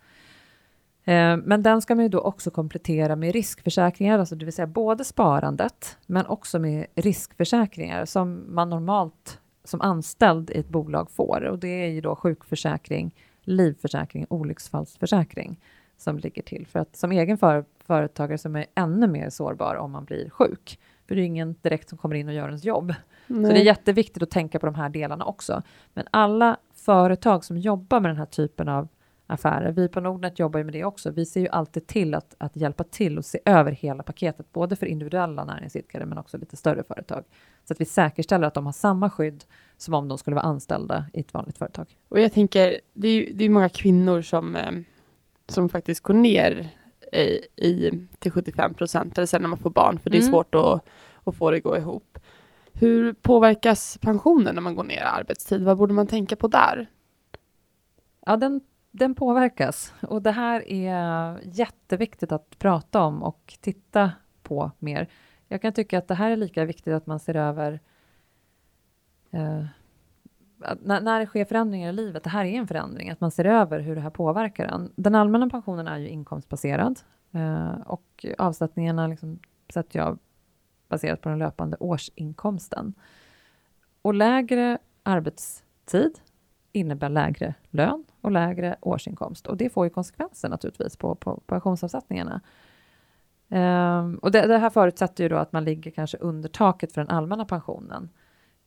Eh, 1.04 1.36
men 1.36 1.62
den 1.62 1.82
ska 1.82 1.94
man 1.94 2.04
ju 2.04 2.08
då 2.08 2.20
också 2.20 2.50
komplettera 2.50 3.16
med 3.16 3.32
riskförsäkringar, 3.32 4.18
alltså 4.18 4.36
det 4.36 4.44
vill 4.44 4.54
säga 4.54 4.66
både 4.66 5.04
sparandet 5.04 5.98
men 6.06 6.26
också 6.26 6.58
med 6.58 6.86
riskförsäkringar 6.94 8.04
som 8.04 8.44
man 8.48 8.70
normalt 8.70 9.40
som 9.64 9.80
anställd 9.80 10.50
i 10.50 10.58
ett 10.58 10.68
bolag 10.68 11.10
får. 11.10 11.44
Och 11.44 11.58
det 11.58 11.84
är 11.84 11.88
ju 11.88 12.00
då 12.00 12.16
sjukförsäkring, 12.16 13.14
livförsäkring, 13.42 14.26
olycksfallsförsäkring 14.28 15.60
som 15.96 16.18
ligger 16.18 16.42
till. 16.42 16.66
För 16.66 16.78
att 16.78 16.96
som 16.96 17.12
egen 17.12 17.38
för, 17.38 17.64
företagare 17.86 18.38
som 18.38 18.56
är 18.56 18.66
ännu 18.74 19.06
mer 19.06 19.30
sårbar 19.30 19.74
om 19.74 19.92
man 19.92 20.04
blir 20.04 20.30
sjuk. 20.30 20.78
För 21.08 21.14
det 21.14 21.22
är 21.22 21.24
ingen 21.24 21.56
direkt 21.62 21.88
som 21.88 21.98
kommer 21.98 22.14
in 22.14 22.28
och 22.28 22.34
gör 22.34 22.46
ens 22.46 22.64
jobb. 22.64 22.94
Nej. 23.26 23.44
Så 23.44 23.52
det 23.52 23.60
är 23.60 23.64
jätteviktigt 23.64 24.22
att 24.22 24.30
tänka 24.30 24.58
på 24.58 24.66
de 24.66 24.74
här 24.74 24.88
delarna 24.88 25.24
också. 25.24 25.62
Men 25.94 26.06
alla 26.10 26.56
företag 26.74 27.44
som 27.44 27.58
jobbar 27.58 28.00
med 28.00 28.10
den 28.10 28.16
här 28.16 28.26
typen 28.26 28.68
av 28.68 28.88
affärer, 29.26 29.72
vi 29.72 29.88
på 29.88 30.00
Nordnet 30.00 30.38
jobbar 30.38 30.58
ju 30.58 30.64
med 30.64 30.72
det 30.72 30.84
också. 30.84 31.10
Vi 31.10 31.26
ser 31.26 31.40
ju 31.40 31.48
alltid 31.48 31.86
till 31.86 32.14
att, 32.14 32.34
att 32.38 32.56
hjälpa 32.56 32.84
till 32.84 33.18
och 33.18 33.24
se 33.24 33.38
över 33.44 33.72
hela 33.72 34.02
paketet, 34.02 34.52
både 34.52 34.76
för 34.76 34.86
individuella 34.86 35.44
näringsidkare 35.44 36.06
men 36.06 36.18
också 36.18 36.38
lite 36.38 36.56
större 36.56 36.82
företag. 36.82 37.24
Så 37.64 37.72
att 37.72 37.80
vi 37.80 37.84
säkerställer 37.84 38.46
att 38.46 38.54
de 38.54 38.66
har 38.66 38.72
samma 38.72 39.10
skydd 39.10 39.44
som 39.76 39.94
om 39.94 40.08
de 40.08 40.18
skulle 40.18 40.34
vara 40.34 40.46
anställda 40.46 41.06
i 41.12 41.20
ett 41.20 41.34
vanligt 41.34 41.58
företag. 41.58 41.86
Och 42.08 42.20
jag 42.20 42.32
tänker, 42.32 42.80
det 42.92 43.08
är 43.08 43.12
ju 43.12 43.32
det 43.34 43.44
är 43.44 43.48
många 43.48 43.68
kvinnor 43.68 44.22
som 44.22 44.56
eh, 44.56 44.72
som 45.48 45.68
faktiskt 45.68 46.00
går 46.00 46.14
ner 46.14 46.68
i, 47.56 48.06
till 48.18 48.32
75 48.32 48.74
procent, 48.74 49.18
eller 49.18 49.26
sen 49.26 49.42
när 49.42 49.48
man 49.48 49.58
får 49.58 49.70
barn, 49.70 49.98
för 49.98 50.10
det 50.10 50.16
är 50.16 50.20
mm. 50.20 50.32
svårt 50.32 50.54
att, 50.54 50.86
att 51.24 51.36
få 51.36 51.50
det 51.50 51.56
att 51.56 51.62
gå 51.62 51.76
ihop. 51.76 52.18
Hur 52.72 53.12
påverkas 53.12 53.98
pensionen 54.00 54.54
när 54.54 54.62
man 54.62 54.74
går 54.74 54.84
ner 54.84 54.96
i 54.96 55.00
arbetstid? 55.00 55.62
Vad 55.62 55.78
borde 55.78 55.94
man 55.94 56.06
tänka 56.06 56.36
på 56.36 56.48
där? 56.48 56.86
Ja, 58.26 58.36
den, 58.36 58.60
den 58.90 59.14
påverkas 59.14 59.94
och 60.02 60.22
det 60.22 60.30
här 60.30 60.68
är 60.72 61.40
jätteviktigt 61.44 62.32
att 62.32 62.58
prata 62.58 63.00
om 63.00 63.22
och 63.22 63.58
titta 63.60 64.12
på 64.42 64.70
mer. 64.78 65.08
Jag 65.48 65.62
kan 65.62 65.72
tycka 65.72 65.98
att 65.98 66.08
det 66.08 66.14
här 66.14 66.30
är 66.30 66.36
lika 66.36 66.64
viktigt 66.64 66.94
att 66.94 67.06
man 67.06 67.20
ser 67.20 67.36
över 67.36 67.80
eh, 69.30 69.64
när, 70.82 71.00
när 71.00 71.20
det 71.20 71.26
sker 71.26 71.44
förändringar 71.44 71.88
i 71.88 71.92
livet, 71.92 72.24
det 72.24 72.30
här 72.30 72.44
är 72.44 72.58
en 72.58 72.66
förändring, 72.66 73.10
att 73.10 73.20
man 73.20 73.30
ser 73.30 73.44
över 73.44 73.80
hur 73.80 73.94
det 73.94 74.00
här 74.00 74.10
påverkar 74.10 74.66
en. 74.66 74.92
Den 74.96 75.14
allmänna 75.14 75.48
pensionen 75.48 75.88
är 75.88 75.98
ju 75.98 76.08
inkomstbaserad 76.08 77.00
eh, 77.32 77.80
och 77.86 78.26
avsättningarna 78.38 79.06
liksom 79.06 79.38
sätter 79.68 79.98
jag 79.98 80.18
baserat 80.88 81.20
på 81.20 81.28
den 81.28 81.38
löpande 81.38 81.76
årsinkomsten. 81.80 82.94
Och 84.02 84.14
lägre 84.14 84.78
arbetstid 85.02 86.18
innebär 86.72 87.08
lägre 87.08 87.54
lön 87.70 88.04
och 88.20 88.30
lägre 88.30 88.76
årsinkomst. 88.80 89.46
Och 89.46 89.56
det 89.56 89.70
får 89.70 89.86
ju 89.86 89.90
konsekvenser 89.90 90.48
naturligtvis 90.48 90.96
på, 90.96 91.14
på 91.14 91.40
pensionsavsättningarna. 91.46 92.40
Um, 93.48 94.16
och 94.16 94.30
det, 94.30 94.46
det, 94.46 94.58
här 94.58 94.70
förutsätter 94.70 95.24
ju 95.24 95.28
då 95.28 95.36
att 95.36 95.52
man 95.52 95.64
ligger 95.64 95.90
kanske 95.90 96.18
under 96.18 96.48
taket 96.48 96.92
för 96.92 97.00
den 97.00 97.10
allmänna 97.10 97.44
pensionen. 97.44 98.08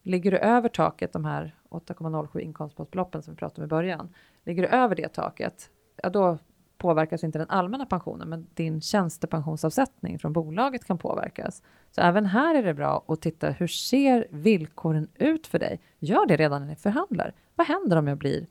Ligger 0.03 0.31
du 0.31 0.38
över 0.38 0.69
taket, 0.69 1.13
de 1.13 1.25
här 1.25 1.55
8,07 1.69 2.39
inkomstbasbeloppen 2.39 3.21
som 3.21 3.33
vi 3.33 3.38
pratade 3.38 3.62
om 3.62 3.65
i 3.65 3.67
början, 3.67 4.13
ligger 4.45 4.62
du 4.62 4.67
över 4.67 4.95
det 4.95 5.07
taket, 5.07 5.69
ja 6.03 6.09
då 6.09 6.38
påverkas 6.79 7.23
inte 7.23 7.39
den 7.39 7.49
allmänna 7.49 7.85
pensionen, 7.85 8.29
men 8.29 8.47
din 8.53 8.81
tjänstepensionsavsättning 8.81 10.19
från 10.19 10.33
bolaget 10.33 10.85
kan 10.85 10.97
påverkas. 10.97 11.63
Så 11.91 12.01
även 12.01 12.25
här 12.25 12.55
är 12.55 12.63
det 12.63 12.73
bra 12.73 13.05
att 13.07 13.21
titta, 13.21 13.49
hur 13.49 13.67
ser 13.67 14.27
villkoren 14.29 15.07
ut 15.15 15.47
för 15.47 15.59
dig? 15.59 15.81
Gör 15.99 16.25
det 16.25 16.38
redan 16.38 16.62
när 16.62 16.67
ni 16.67 16.75
förhandlar. 16.75 17.33
Vad 17.55 17.67
händer 17.67 17.97
om 17.97 18.07
jag 18.07 18.17
blir 18.17 18.47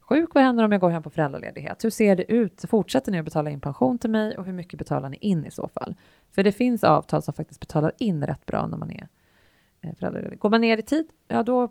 sjuk? 0.00 0.34
Vad 0.34 0.44
händer 0.44 0.64
om 0.64 0.72
jag 0.72 0.80
går 0.80 0.90
hem 0.90 1.02
på 1.02 1.10
föräldraledighet? 1.10 1.84
Hur 1.84 1.90
ser 1.90 2.16
det 2.16 2.32
ut? 2.32 2.64
Fortsätter 2.68 3.12
ni 3.12 3.18
att 3.18 3.24
betala 3.24 3.50
in 3.50 3.60
pension 3.60 3.98
till 3.98 4.10
mig 4.10 4.38
och 4.38 4.44
hur 4.44 4.52
mycket 4.52 4.78
betalar 4.78 5.08
ni 5.08 5.16
in 5.16 5.46
i 5.46 5.50
så 5.50 5.68
fall? 5.68 5.94
För 6.30 6.42
det 6.42 6.52
finns 6.52 6.84
avtal 6.84 7.22
som 7.22 7.34
faktiskt 7.34 7.60
betalar 7.60 7.92
in 7.98 8.26
rätt 8.26 8.46
bra 8.46 8.66
när 8.66 8.76
man 8.76 8.90
är 8.90 9.08
Eh, 9.82 9.94
föräldraledig. 9.98 10.38
Går 10.38 10.50
man 10.50 10.60
ner 10.60 10.78
i 10.78 10.82
tid, 10.82 11.08
ja 11.28 11.42
då, 11.42 11.68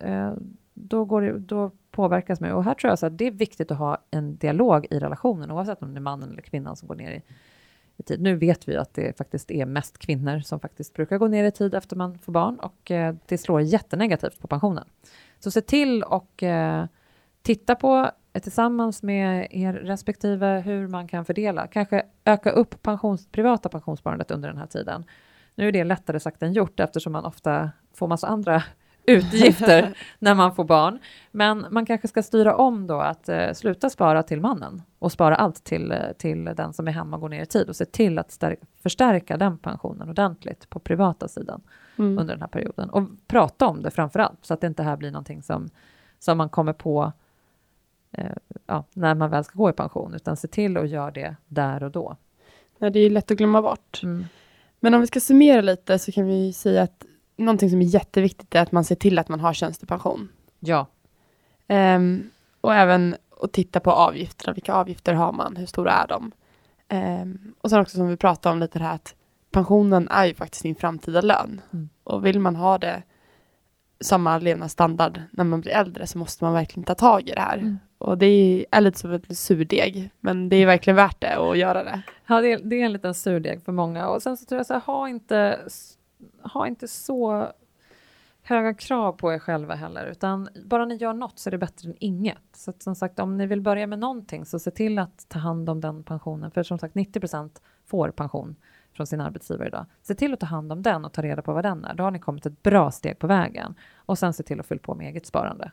eh, 0.00 0.32
då, 0.74 1.04
går 1.04 1.22
det, 1.22 1.38
då 1.38 1.70
påverkas 1.90 2.40
man. 2.40 2.52
Och 2.52 2.64
här 2.64 2.74
tror 2.74 2.90
jag 2.90 2.98
så 2.98 3.06
att 3.06 3.18
det 3.18 3.26
är 3.26 3.30
viktigt 3.30 3.70
att 3.70 3.78
ha 3.78 3.98
en 4.10 4.36
dialog 4.36 4.86
i 4.90 4.98
relationen, 4.98 5.50
oavsett 5.50 5.82
om 5.82 5.94
det 5.94 5.98
är 5.98 6.02
mannen 6.02 6.30
eller 6.30 6.42
kvinnan 6.42 6.76
som 6.76 6.88
går 6.88 6.94
ner 6.94 7.10
i, 7.10 7.22
i 7.96 8.02
tid. 8.02 8.20
Nu 8.22 8.36
vet 8.36 8.68
vi 8.68 8.76
att 8.76 8.94
det 8.94 9.18
faktiskt 9.18 9.50
är 9.50 9.66
mest 9.66 9.98
kvinnor 9.98 10.40
som 10.40 10.60
faktiskt 10.60 10.94
brukar 10.94 11.18
gå 11.18 11.28
ner 11.28 11.44
i 11.44 11.50
tid 11.50 11.74
efter 11.74 11.96
man 11.96 12.18
får 12.18 12.32
barn 12.32 12.58
och 12.58 12.90
eh, 12.90 13.14
det 13.26 13.38
slår 13.38 13.60
jättenegativt 13.60 14.40
på 14.40 14.46
pensionen. 14.46 14.84
Så 15.38 15.50
se 15.50 15.60
till 15.60 16.02
och 16.02 16.44
titta 17.42 17.74
på 17.74 18.10
tillsammans 18.42 19.02
med 19.02 19.46
er 19.50 19.72
respektive 19.72 20.62
hur 20.64 20.88
man 20.88 21.08
kan 21.08 21.24
fördela, 21.24 21.66
kanske 21.66 22.02
öka 22.24 22.50
upp 22.50 22.82
pensions, 22.82 23.26
privata 23.26 23.68
pensionssparandet 23.68 24.30
under 24.30 24.48
den 24.48 24.58
här 24.58 24.66
tiden. 24.66 25.04
Nu 25.54 25.68
är 25.68 25.72
det 25.72 25.84
lättare 25.84 26.20
sagt 26.20 26.42
än 26.42 26.52
gjort 26.52 26.80
eftersom 26.80 27.12
man 27.12 27.24
ofta 27.24 27.70
får 27.94 28.08
massa 28.08 28.26
andra 28.26 28.62
utgifter 29.06 29.98
när 30.18 30.34
man 30.34 30.54
får 30.54 30.64
barn. 30.64 30.98
Men 31.30 31.66
man 31.70 31.86
kanske 31.86 32.08
ska 32.08 32.22
styra 32.22 32.56
om 32.56 32.86
då 32.86 33.00
att 33.00 33.28
eh, 33.28 33.52
sluta 33.52 33.90
spara 33.90 34.22
till 34.22 34.40
mannen 34.40 34.82
och 34.98 35.12
spara 35.12 35.36
allt 35.36 35.64
till, 35.64 35.92
eh, 35.92 35.98
till 36.18 36.44
den 36.44 36.72
som 36.72 36.88
är 36.88 36.92
hemma 36.92 37.16
och 37.16 37.20
går 37.20 37.28
ner 37.28 37.42
i 37.42 37.46
tid 37.46 37.68
och 37.68 37.76
se 37.76 37.84
till 37.84 38.18
att 38.18 38.44
förstärka 38.82 39.36
den 39.36 39.58
pensionen 39.58 40.08
ordentligt 40.08 40.70
på 40.70 40.78
privata 40.78 41.28
sidan 41.28 41.60
mm. 41.98 42.18
under 42.18 42.34
den 42.34 42.40
här 42.40 42.48
perioden. 42.48 42.90
Och 42.90 43.02
prata 43.26 43.66
om 43.66 43.82
det 43.82 43.90
framför 43.90 44.18
allt 44.18 44.38
så 44.42 44.54
att 44.54 44.60
det 44.60 44.66
inte 44.66 44.82
här 44.82 44.96
blir 44.96 45.10
någonting 45.10 45.42
som, 45.42 45.70
som 46.18 46.38
man 46.38 46.48
kommer 46.48 46.72
på 46.72 47.12
eh, 48.12 48.36
ja, 48.66 48.84
när 48.92 49.14
man 49.14 49.30
väl 49.30 49.44
ska 49.44 49.58
gå 49.58 49.70
i 49.70 49.72
pension, 49.72 50.14
utan 50.14 50.36
se 50.36 50.48
till 50.48 50.76
att 50.76 50.88
göra 50.88 51.10
det 51.10 51.36
där 51.48 51.82
och 51.82 51.90
då. 51.90 52.16
Ja, 52.78 52.90
det 52.90 53.00
är 53.00 53.10
lätt 53.10 53.30
att 53.30 53.38
glömma 53.38 53.62
bort. 53.62 54.00
Mm. 54.02 54.24
Men 54.84 54.94
om 54.94 55.00
vi 55.00 55.06
ska 55.06 55.20
summera 55.20 55.60
lite 55.60 55.98
så 55.98 56.12
kan 56.12 56.26
vi 56.26 56.52
säga 56.52 56.82
att 56.82 57.04
någonting 57.36 57.70
som 57.70 57.80
är 57.80 57.86
jätteviktigt 57.86 58.54
är 58.54 58.62
att 58.62 58.72
man 58.72 58.84
ser 58.84 58.94
till 58.94 59.18
att 59.18 59.28
man 59.28 59.40
har 59.40 59.52
tjänstepension. 59.52 60.28
Ja. 60.60 60.86
Um, 61.68 62.30
och 62.60 62.74
även 62.74 63.16
att 63.40 63.52
titta 63.52 63.80
på 63.80 63.90
avgifterna. 63.90 64.52
Vilka 64.52 64.74
avgifter 64.74 65.14
har 65.14 65.32
man? 65.32 65.56
Hur 65.56 65.66
stora 65.66 65.92
är 65.92 66.06
de? 66.06 66.32
Um, 66.90 67.54
och 67.60 67.70
sen 67.70 67.80
också 67.80 67.96
som 67.96 68.08
vi 68.08 68.16
pratade 68.16 68.52
om 68.52 68.60
lite 68.60 68.78
det 68.78 68.84
här 68.84 68.94
att 68.94 69.14
pensionen 69.50 70.08
är 70.08 70.24
ju 70.24 70.34
faktiskt 70.34 70.62
din 70.62 70.74
framtida 70.74 71.20
lön. 71.20 71.60
Mm. 71.72 71.88
Och 72.04 72.26
vill 72.26 72.40
man 72.40 72.56
ha 72.56 72.78
det 72.78 73.02
samma 74.00 74.38
levnadsstandard 74.38 75.22
när 75.30 75.44
man 75.44 75.60
blir 75.60 75.72
äldre 75.72 76.06
så 76.06 76.18
måste 76.18 76.44
man 76.44 76.52
verkligen 76.52 76.84
ta 76.84 76.94
tag 76.94 77.28
i 77.28 77.32
det 77.32 77.40
här. 77.40 77.58
Mm. 77.58 77.78
Och 78.02 78.18
det 78.18 78.66
är 78.70 78.80
lite 78.80 78.98
som 78.98 79.12
ett 79.12 79.38
surdeg, 79.38 80.10
men 80.20 80.48
det 80.48 80.56
är 80.56 80.66
verkligen 80.66 80.96
värt 80.96 81.20
det 81.20 81.36
att 81.36 81.58
göra 81.58 81.84
det. 81.84 82.02
Ja, 82.26 82.40
det 82.40 82.52
är, 82.52 82.58
det 82.64 82.76
är 82.76 82.84
en 82.84 82.92
liten 82.92 83.14
surdeg 83.14 83.62
för 83.62 83.72
många. 83.72 84.08
Och 84.08 84.22
sen 84.22 84.36
så 84.36 84.44
tror 84.44 84.58
jag 84.58 84.66
så 84.66 84.72
här, 84.72 84.80
ha 84.80 85.08
inte 85.08 85.58
ha 86.42 86.66
inte 86.66 86.88
så 86.88 87.48
höga 88.42 88.74
krav 88.74 89.12
på 89.12 89.32
er 89.32 89.38
själva 89.38 89.74
heller, 89.74 90.06
utan 90.06 90.48
bara 90.64 90.84
ni 90.84 90.94
gör 90.94 91.12
något 91.12 91.38
så 91.38 91.48
är 91.48 91.50
det 91.50 91.58
bättre 91.58 91.88
än 91.88 91.96
inget. 92.00 92.42
Så 92.56 92.70
att, 92.70 92.82
som 92.82 92.94
sagt, 92.94 93.18
om 93.18 93.36
ni 93.36 93.46
vill 93.46 93.60
börja 93.60 93.86
med 93.86 93.98
någonting 93.98 94.44
så 94.44 94.58
se 94.58 94.70
till 94.70 94.98
att 94.98 95.28
ta 95.28 95.38
hand 95.38 95.70
om 95.70 95.80
den 95.80 96.02
pensionen, 96.02 96.50
för 96.50 96.62
som 96.62 96.78
sagt 96.78 96.94
90% 96.94 97.50
får 97.86 98.10
pension 98.10 98.56
från 98.92 99.06
sin 99.06 99.20
arbetsgivare 99.20 99.68
idag. 99.68 99.86
Se 100.02 100.14
till 100.14 100.32
att 100.32 100.40
ta 100.40 100.46
hand 100.46 100.72
om 100.72 100.82
den 100.82 101.04
och 101.04 101.12
ta 101.12 101.22
reda 101.22 101.42
på 101.42 101.52
vad 101.52 101.64
den 101.64 101.84
är. 101.84 101.94
Då 101.94 102.04
har 102.04 102.10
ni 102.10 102.18
kommit 102.18 102.46
ett 102.46 102.62
bra 102.62 102.90
steg 102.90 103.18
på 103.18 103.26
vägen 103.26 103.74
och 103.96 104.18
sen 104.18 104.32
se 104.32 104.42
till 104.42 104.60
att 104.60 104.66
fylla 104.66 104.80
på 104.82 104.94
med 104.94 105.06
eget 105.08 105.26
sparande. 105.26 105.70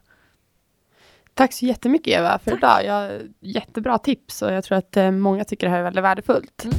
Tack 1.40 1.54
så 1.54 1.66
jättemycket 1.66 2.20
Eva 2.20 2.40
för 2.40 2.52
Tack. 2.52 2.60
idag. 2.60 2.86
Jag, 2.86 3.22
jättebra 3.40 3.98
tips 3.98 4.42
och 4.42 4.52
jag 4.52 4.64
tror 4.64 4.78
att 4.78 4.98
eh, 4.98 5.12
många 5.12 5.44
tycker 5.44 5.68
det 5.68 5.72
här 5.72 5.80
är 5.80 5.84
väldigt 5.84 6.04
värdefullt. 6.04 6.64
Mm. 6.64 6.78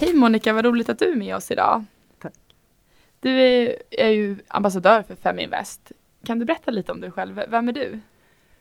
Hej 0.00 0.14
Monica, 0.14 0.52
vad 0.52 0.64
roligt 0.64 0.88
att 0.88 0.98
du 0.98 1.12
är 1.12 1.16
med 1.16 1.36
oss 1.36 1.50
idag. 1.50 1.84
Tack. 2.18 2.32
Du 3.20 3.30
är, 3.30 3.76
är 3.90 4.08
ju 4.08 4.36
ambassadör 4.48 5.02
för 5.02 5.14
Feminvest. 5.14 5.92
Kan 6.24 6.38
du 6.38 6.44
berätta 6.44 6.70
lite 6.70 6.92
om 6.92 7.00
dig 7.00 7.10
själv? 7.10 7.42
Vem 7.48 7.68
är 7.68 7.72
du? 7.72 8.00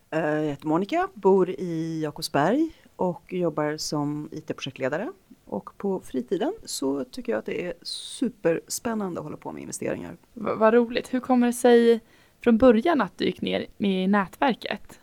Eh, 0.09 0.19
jag 0.19 0.43
heter 0.43 0.67
Monica, 0.67 1.07
bor 1.13 1.49
i 1.49 2.01
Jakobsberg 2.03 2.69
och 2.95 3.33
jobbar 3.33 3.77
som 3.77 4.29
IT-projektledare. 4.31 5.11
Och 5.45 5.77
på 5.77 5.99
fritiden 5.99 6.53
så 6.65 7.03
tycker 7.03 7.31
jag 7.31 7.39
att 7.39 7.45
det 7.45 7.65
är 7.65 7.73
superspännande 7.81 9.19
att 9.19 9.23
hålla 9.23 9.37
på 9.37 9.51
med 9.51 9.61
investeringar. 9.61 10.17
V 10.33 10.51
vad 10.55 10.73
roligt. 10.73 11.13
Hur 11.13 11.19
kommer 11.19 11.47
det 11.47 11.53
sig 11.53 12.01
från 12.41 12.57
början 12.57 13.01
att 13.01 13.17
du 13.17 13.25
gick 13.25 13.41
ner 13.41 13.65
i 13.77 14.07
nätverket? 14.07 14.99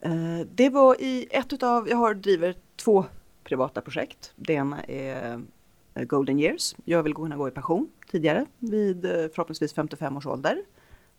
Eh, 0.00 0.40
det 0.54 0.68
var 0.68 1.02
i 1.02 1.26
ett 1.30 1.52
utav, 1.52 1.88
jag 1.88 1.96
har 1.96 2.14
driver 2.14 2.54
två 2.76 3.04
privata 3.44 3.80
projekt. 3.80 4.32
Det 4.36 4.52
ena 4.52 4.82
är 4.82 5.42
eh, 5.94 6.04
golden 6.04 6.40
years. 6.40 6.76
Jag 6.84 7.02
vill 7.02 7.14
kunna 7.14 7.36
gå 7.36 7.48
i 7.48 7.50
pension 7.50 7.90
tidigare 8.10 8.46
vid 8.58 9.04
eh, 9.04 9.10
förhoppningsvis 9.10 9.74
55 9.74 10.16
års 10.16 10.26
ålder. 10.26 10.62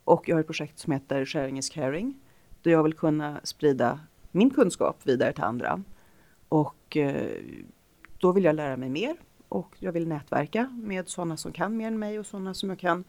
Och 0.04 0.30
jag 0.30 0.36
har 0.36 0.40
ett 0.40 0.48
projekt 0.48 0.80
som 0.80 0.94
heter 0.94 1.26
Sharing 1.26 1.58
is 1.58 1.70
caring. 1.70 2.20
Där 2.62 2.72
jag 2.72 2.84
vill 2.84 2.94
kunna 2.94 3.40
sprida 3.44 4.00
min 4.32 4.50
kunskap 4.50 5.00
vidare 5.04 5.34
till 5.34 5.44
andra. 5.44 5.84
Och 6.50 6.98
då 8.18 8.32
vill 8.32 8.44
jag 8.44 8.56
lära 8.56 8.78
mig 8.78 8.90
mer 8.90 9.16
och 9.50 9.76
jag 9.80 9.92
vill 9.92 10.08
nätverka 10.08 10.70
med 10.84 11.10
sådana 11.10 11.38
som 11.38 11.52
kan 11.52 11.78
mer 11.78 11.88
än 11.88 12.00
mig 12.00 12.20
och 12.20 12.26
sådana 12.26 12.54
som 12.54 12.70
jag 12.70 12.80
kan 12.80 13.04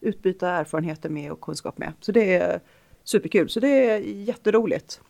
utbyta 0.00 0.50
erfarenheter 0.50 1.08
med 1.08 1.32
och 1.32 1.40
kunskap 1.40 1.78
med. 1.78 1.92
Så 2.00 2.12
det 2.12 2.34
är 2.34 2.60
superkul, 3.04 3.48
så 3.48 3.60
det 3.60 3.90
är 3.90 3.98
jätteroligt. 3.98 5.00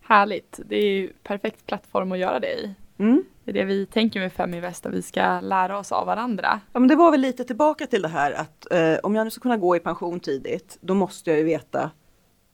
Härligt, 0.00 0.60
det 0.64 0.76
är 0.76 0.90
ju 0.90 1.12
perfekt 1.22 1.66
plattform 1.66 2.12
att 2.12 2.18
göra 2.18 2.40
det 2.40 2.52
i. 2.52 2.74
Mm. 2.98 3.24
Det 3.44 3.50
är 3.50 3.54
det 3.54 3.64
vi 3.64 3.86
tänker 3.86 4.20
med 4.20 4.32
Feminvest, 4.32 4.86
att 4.86 4.92
vi 4.92 5.02
ska 5.02 5.40
lära 5.40 5.78
oss 5.78 5.92
av 5.92 6.06
varandra. 6.06 6.60
Ja, 6.72 6.80
men 6.80 6.88
det 6.88 6.96
var 6.96 7.10
väl 7.10 7.20
lite 7.20 7.44
tillbaka 7.44 7.86
till 7.86 8.02
det 8.02 8.08
här 8.08 8.32
att 8.32 8.72
eh, 8.72 8.98
om 9.02 9.14
jag 9.14 9.24
nu 9.24 9.30
ska 9.30 9.40
kunna 9.40 9.56
gå 9.56 9.76
i 9.76 9.80
pension 9.80 10.20
tidigt, 10.20 10.78
då 10.80 10.94
måste 10.94 11.30
jag 11.30 11.38
ju 11.38 11.44
veta 11.44 11.90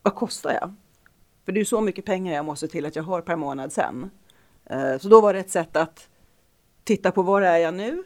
vad 0.02 0.14
kostar 0.14 0.52
jag? 0.52 0.74
För 1.44 1.52
det 1.52 1.58
är 1.58 1.60
ju 1.60 1.64
så 1.64 1.80
mycket 1.80 2.04
pengar 2.04 2.34
jag 2.34 2.44
måste 2.44 2.68
till 2.68 2.86
att 2.86 2.96
jag 2.96 3.02
har 3.02 3.20
per 3.20 3.36
månad 3.36 3.72
sen. 3.72 4.10
Eh, 4.64 4.98
så 4.98 5.08
då 5.08 5.20
var 5.20 5.34
det 5.34 5.40
ett 5.40 5.50
sätt 5.50 5.76
att 5.76 6.08
titta 6.84 7.10
på 7.10 7.22
var 7.22 7.42
är 7.42 7.58
jag 7.58 7.74
nu 7.74 8.02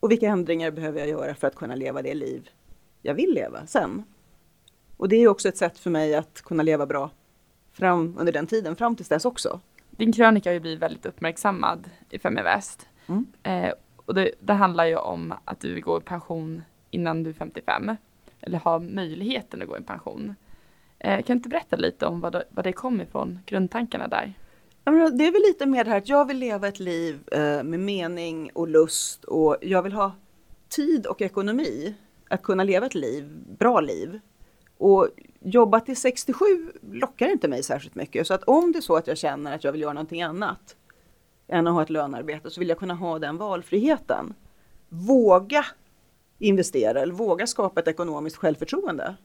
och 0.00 0.10
vilka 0.10 0.28
ändringar 0.28 0.70
behöver 0.70 0.98
jag 0.98 1.08
göra 1.08 1.34
för 1.34 1.46
att 1.46 1.54
kunna 1.54 1.74
leva 1.74 2.02
det 2.02 2.14
liv 2.14 2.50
jag 3.06 3.14
vill 3.14 3.34
leva 3.34 3.66
sen. 3.66 4.04
Och 4.96 5.08
det 5.08 5.16
är 5.16 5.28
också 5.28 5.48
ett 5.48 5.56
sätt 5.56 5.78
för 5.78 5.90
mig 5.90 6.14
att 6.14 6.42
kunna 6.42 6.62
leva 6.62 6.86
bra 6.86 7.10
fram 7.72 8.16
under 8.18 8.32
den 8.32 8.46
tiden, 8.46 8.76
fram 8.76 8.96
tills 8.96 9.08
dess 9.08 9.24
också 9.24 9.60
din 9.96 10.12
krönika 10.12 10.50
har 10.50 10.54
ju 10.54 10.60
blivit 10.60 10.82
väldigt 10.82 11.06
uppmärksammad 11.06 11.90
i 12.10 12.18
Feminvest. 12.18 12.88
Mm. 13.06 13.26
Eh, 13.42 13.72
och 13.96 14.14
det, 14.14 14.30
det, 14.40 14.52
handlar 14.52 14.84
ju 14.84 14.96
om 14.96 15.34
att 15.44 15.60
du 15.60 15.80
går 15.80 16.02
i 16.02 16.04
pension 16.04 16.62
innan 16.90 17.22
du 17.22 17.30
är 17.30 17.34
55. 17.34 17.96
Eller 18.40 18.58
har 18.58 18.80
möjligheten 18.80 19.62
att 19.62 19.68
gå 19.68 19.78
i 19.78 19.82
pension. 19.82 20.34
Eh, 20.98 21.16
kan 21.16 21.24
du 21.26 21.32
inte 21.32 21.48
berätta 21.48 21.76
lite 21.76 22.06
om 22.06 22.20
vad 22.20 22.32
det, 22.32 22.44
vad 22.50 22.64
det 22.64 22.72
kom 22.72 23.00
ifrån, 23.00 23.38
grundtankarna 23.46 24.08
där? 24.08 24.32
Det 24.84 25.26
är 25.26 25.32
väl 25.32 25.42
lite 25.42 25.66
mer 25.66 25.84
det 25.84 25.90
här 25.90 25.98
att 25.98 26.08
jag 26.08 26.24
vill 26.24 26.38
leva 26.38 26.68
ett 26.68 26.80
liv 26.80 27.20
eh, 27.32 27.62
med 27.62 27.80
mening 27.80 28.50
och 28.54 28.68
lust 28.68 29.24
och 29.24 29.56
jag 29.60 29.82
vill 29.82 29.92
ha 29.92 30.12
tid 30.68 31.06
och 31.06 31.22
ekonomi 31.22 31.94
att 32.28 32.42
kunna 32.42 32.64
leva 32.64 32.86
ett 32.86 32.94
liv, 32.94 33.44
bra 33.58 33.80
liv. 33.80 34.20
Och 34.78 35.08
jobba 35.40 35.80
till 35.80 35.96
67 35.96 36.44
lockar 36.92 37.28
inte 37.28 37.48
mig 37.48 37.62
särskilt 37.62 37.94
mycket. 37.94 38.26
Så 38.26 38.34
att 38.34 38.44
om 38.44 38.72
det 38.72 38.78
är 38.78 38.80
så 38.80 38.96
att 38.96 39.06
jag 39.06 39.18
känner 39.18 39.54
att 39.54 39.64
jag 39.64 39.72
vill 39.72 39.80
göra 39.80 39.92
någonting 39.92 40.22
annat 40.22 40.76
än 41.48 41.66
att 41.66 41.74
ha 41.74 41.82
ett 41.82 41.90
lönarbete 41.90 42.50
så 42.50 42.60
vill 42.60 42.68
jag 42.68 42.78
kunna 42.78 42.94
ha 42.94 43.18
den 43.18 43.36
valfriheten. 43.36 44.34
Våga 44.88 45.66
investera 46.38 47.00
eller 47.00 47.14
våga 47.14 47.46
skapa 47.46 47.80
ett 47.80 47.88
ekonomiskt 47.88 48.36
självförtroende 48.36 49.16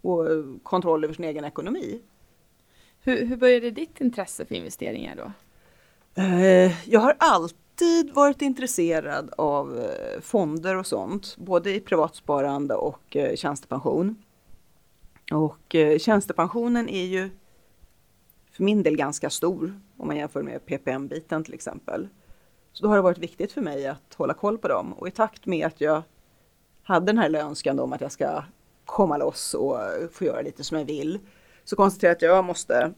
och 0.00 0.28
kontroll 0.62 1.04
över 1.04 1.14
sin 1.14 1.24
egen 1.24 1.44
ekonomi. 1.44 2.02
Hur, 3.00 3.26
hur 3.26 3.36
började 3.36 3.70
ditt 3.70 4.00
intresse 4.00 4.44
för 4.44 4.54
investeringar 4.54 5.16
då? 5.16 5.32
Eh, 6.22 6.90
jag 6.90 7.00
har 7.00 7.16
alltid 7.18 7.63
varit 8.14 8.42
intresserad 8.42 9.34
av 9.38 9.78
eh, 9.78 10.20
fonder 10.20 10.76
och 10.76 10.86
sånt, 10.86 11.36
både 11.36 11.74
i 11.74 11.80
privatsparande 11.80 12.74
och 12.74 13.16
eh, 13.16 13.36
tjänstepension. 13.36 14.22
Och 15.32 15.74
eh, 15.74 15.98
tjänstepensionen 15.98 16.88
är 16.88 17.04
ju 17.04 17.30
för 18.52 18.64
min 18.64 18.82
del 18.82 18.96
ganska 18.96 19.30
stor 19.30 19.80
om 19.96 20.06
man 20.06 20.16
jämför 20.16 20.42
med 20.42 20.66
PPM-biten 20.66 21.44
till 21.44 21.54
exempel. 21.54 22.08
Så 22.72 22.82
då 22.82 22.88
har 22.88 22.96
det 22.96 23.02
varit 23.02 23.18
viktigt 23.18 23.52
för 23.52 23.60
mig 23.60 23.86
att 23.86 24.14
hålla 24.14 24.34
koll 24.34 24.58
på 24.58 24.68
dem 24.68 24.92
och 24.92 25.08
i 25.08 25.10
takt 25.10 25.46
med 25.46 25.66
att 25.66 25.80
jag 25.80 26.02
hade 26.82 27.06
den 27.06 27.18
här 27.18 27.34
önskan 27.34 27.80
om 27.80 27.92
att 27.92 28.00
jag 28.00 28.12
ska 28.12 28.42
komma 28.84 29.16
loss 29.16 29.54
och 29.54 29.76
få 30.12 30.24
göra 30.24 30.40
lite 30.40 30.64
som 30.64 30.78
jag 30.78 30.84
vill 30.84 31.18
så 31.64 31.76
konstaterade 31.76 32.26
jag 32.26 32.32
att 32.32 32.36
jag 32.36 32.44
måste 32.44 32.92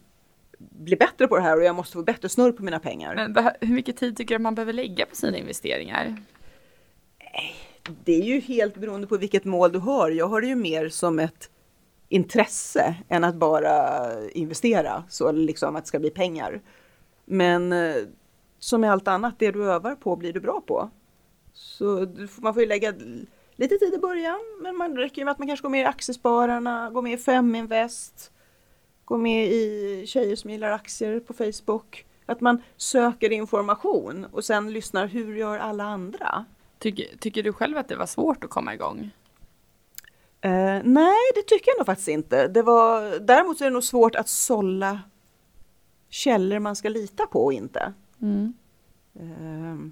bli 0.59 0.97
bättre 0.97 1.29
på 1.29 1.37
det 1.37 1.43
här 1.43 1.57
och 1.57 1.65
jag 1.65 1.77
måste 1.77 1.93
få 1.93 2.03
bättre 2.03 2.29
snurr 2.29 2.53
på 2.53 2.63
mina 2.63 2.79
pengar. 2.79 3.15
Men 3.15 3.51
hur 3.61 3.75
mycket 3.75 3.97
tid 3.97 4.17
tycker 4.17 4.35
du 4.35 4.43
man 4.43 4.55
behöver 4.55 4.73
lägga 4.73 5.07
på 5.07 5.17
sina 5.17 5.39
investeringar? 5.39 6.17
Det 8.05 8.13
är 8.13 8.25
ju 8.25 8.41
helt 8.41 8.77
beroende 8.77 9.07
på 9.07 9.17
vilket 9.17 9.45
mål 9.45 9.73
du 9.73 9.79
har. 9.79 10.11
Jag 10.11 10.29
har 10.29 10.41
det 10.41 10.47
ju 10.47 10.55
mer 10.55 10.89
som 10.89 11.19
ett 11.19 11.51
intresse 12.09 12.95
än 13.09 13.25
att 13.25 13.35
bara 13.35 14.11
investera, 14.31 15.05
så 15.09 15.33
liksom 15.33 15.77
att 15.77 15.85
det 15.85 15.89
ska 15.89 15.99
bli 15.99 16.11
pengar. 16.11 16.61
Men 17.25 17.73
eh, 17.73 17.95
som 18.59 18.81
med 18.81 18.93
allt 18.93 19.09
annat, 19.09 19.35
det 19.39 19.51
du 19.51 19.71
övar 19.71 19.95
på 19.95 20.17
blir 20.17 20.33
du 20.33 20.41
bra 20.41 20.61
på. 20.61 20.91
Så 21.53 22.07
man 22.37 22.55
får 22.55 22.63
ju 22.63 22.69
lägga 22.69 22.95
lite 23.57 23.79
tid 23.79 23.95
i 23.95 23.99
början, 23.99 24.41
men 24.63 24.77
man 24.77 24.97
räcker 24.97 25.19
ju 25.19 25.25
med 25.25 25.33
att 25.33 25.39
man 25.39 25.49
kanske 25.49 25.63
går 25.63 25.71
med 25.71 25.81
i 25.81 25.85
Aktiespararna, 25.85 26.91
går 26.91 27.03
med 27.03 27.13
i 27.13 27.17
Feminvest, 27.17 28.33
går 29.07 29.19
med 29.19 29.47
i 29.47 30.05
Tjejer 30.07 30.37
som 30.37 30.51
gillar 30.51 30.71
aktier 30.71 31.21
på 31.21 31.33
Facebook. 31.33 32.07
Att 32.27 32.41
man 32.41 32.63
söker 32.77 33.33
information 33.33 34.27
och 34.33 34.45
sen 34.45 34.73
lyssnar, 34.73 35.07
hur 35.07 35.37
gör 35.37 35.59
alla 35.59 35.85
andra? 35.85 36.45
Tycker, 36.79 37.17
tycker 37.19 37.43
du 37.43 37.53
själv 37.53 37.77
att 37.77 37.89
det 37.89 37.97
var 37.97 38.07
svårt 38.07 38.45
att 38.45 38.51
komma 38.51 38.75
igång? 38.75 39.11
Uh, 40.47 40.81
nej, 40.85 41.17
det 41.35 41.43
tycker 41.47 41.71
jag 41.71 41.79
nog 41.79 41.87
faktiskt 41.87 42.09
inte. 42.09 42.49
Det 42.49 42.63
var, 42.63 43.19
däremot 43.21 43.61
är 43.61 43.65
det 43.65 43.71
nog 43.71 43.85
svårt 43.85 44.15
att 44.15 44.29
sålla 44.29 45.01
källor 46.09 46.59
man 46.59 46.77
ska 46.77 46.89
lita 46.89 47.27
på 47.27 47.45
och 47.45 47.53
inte. 47.53 47.93
Mm. 48.23 48.53
Uh, 49.21 49.89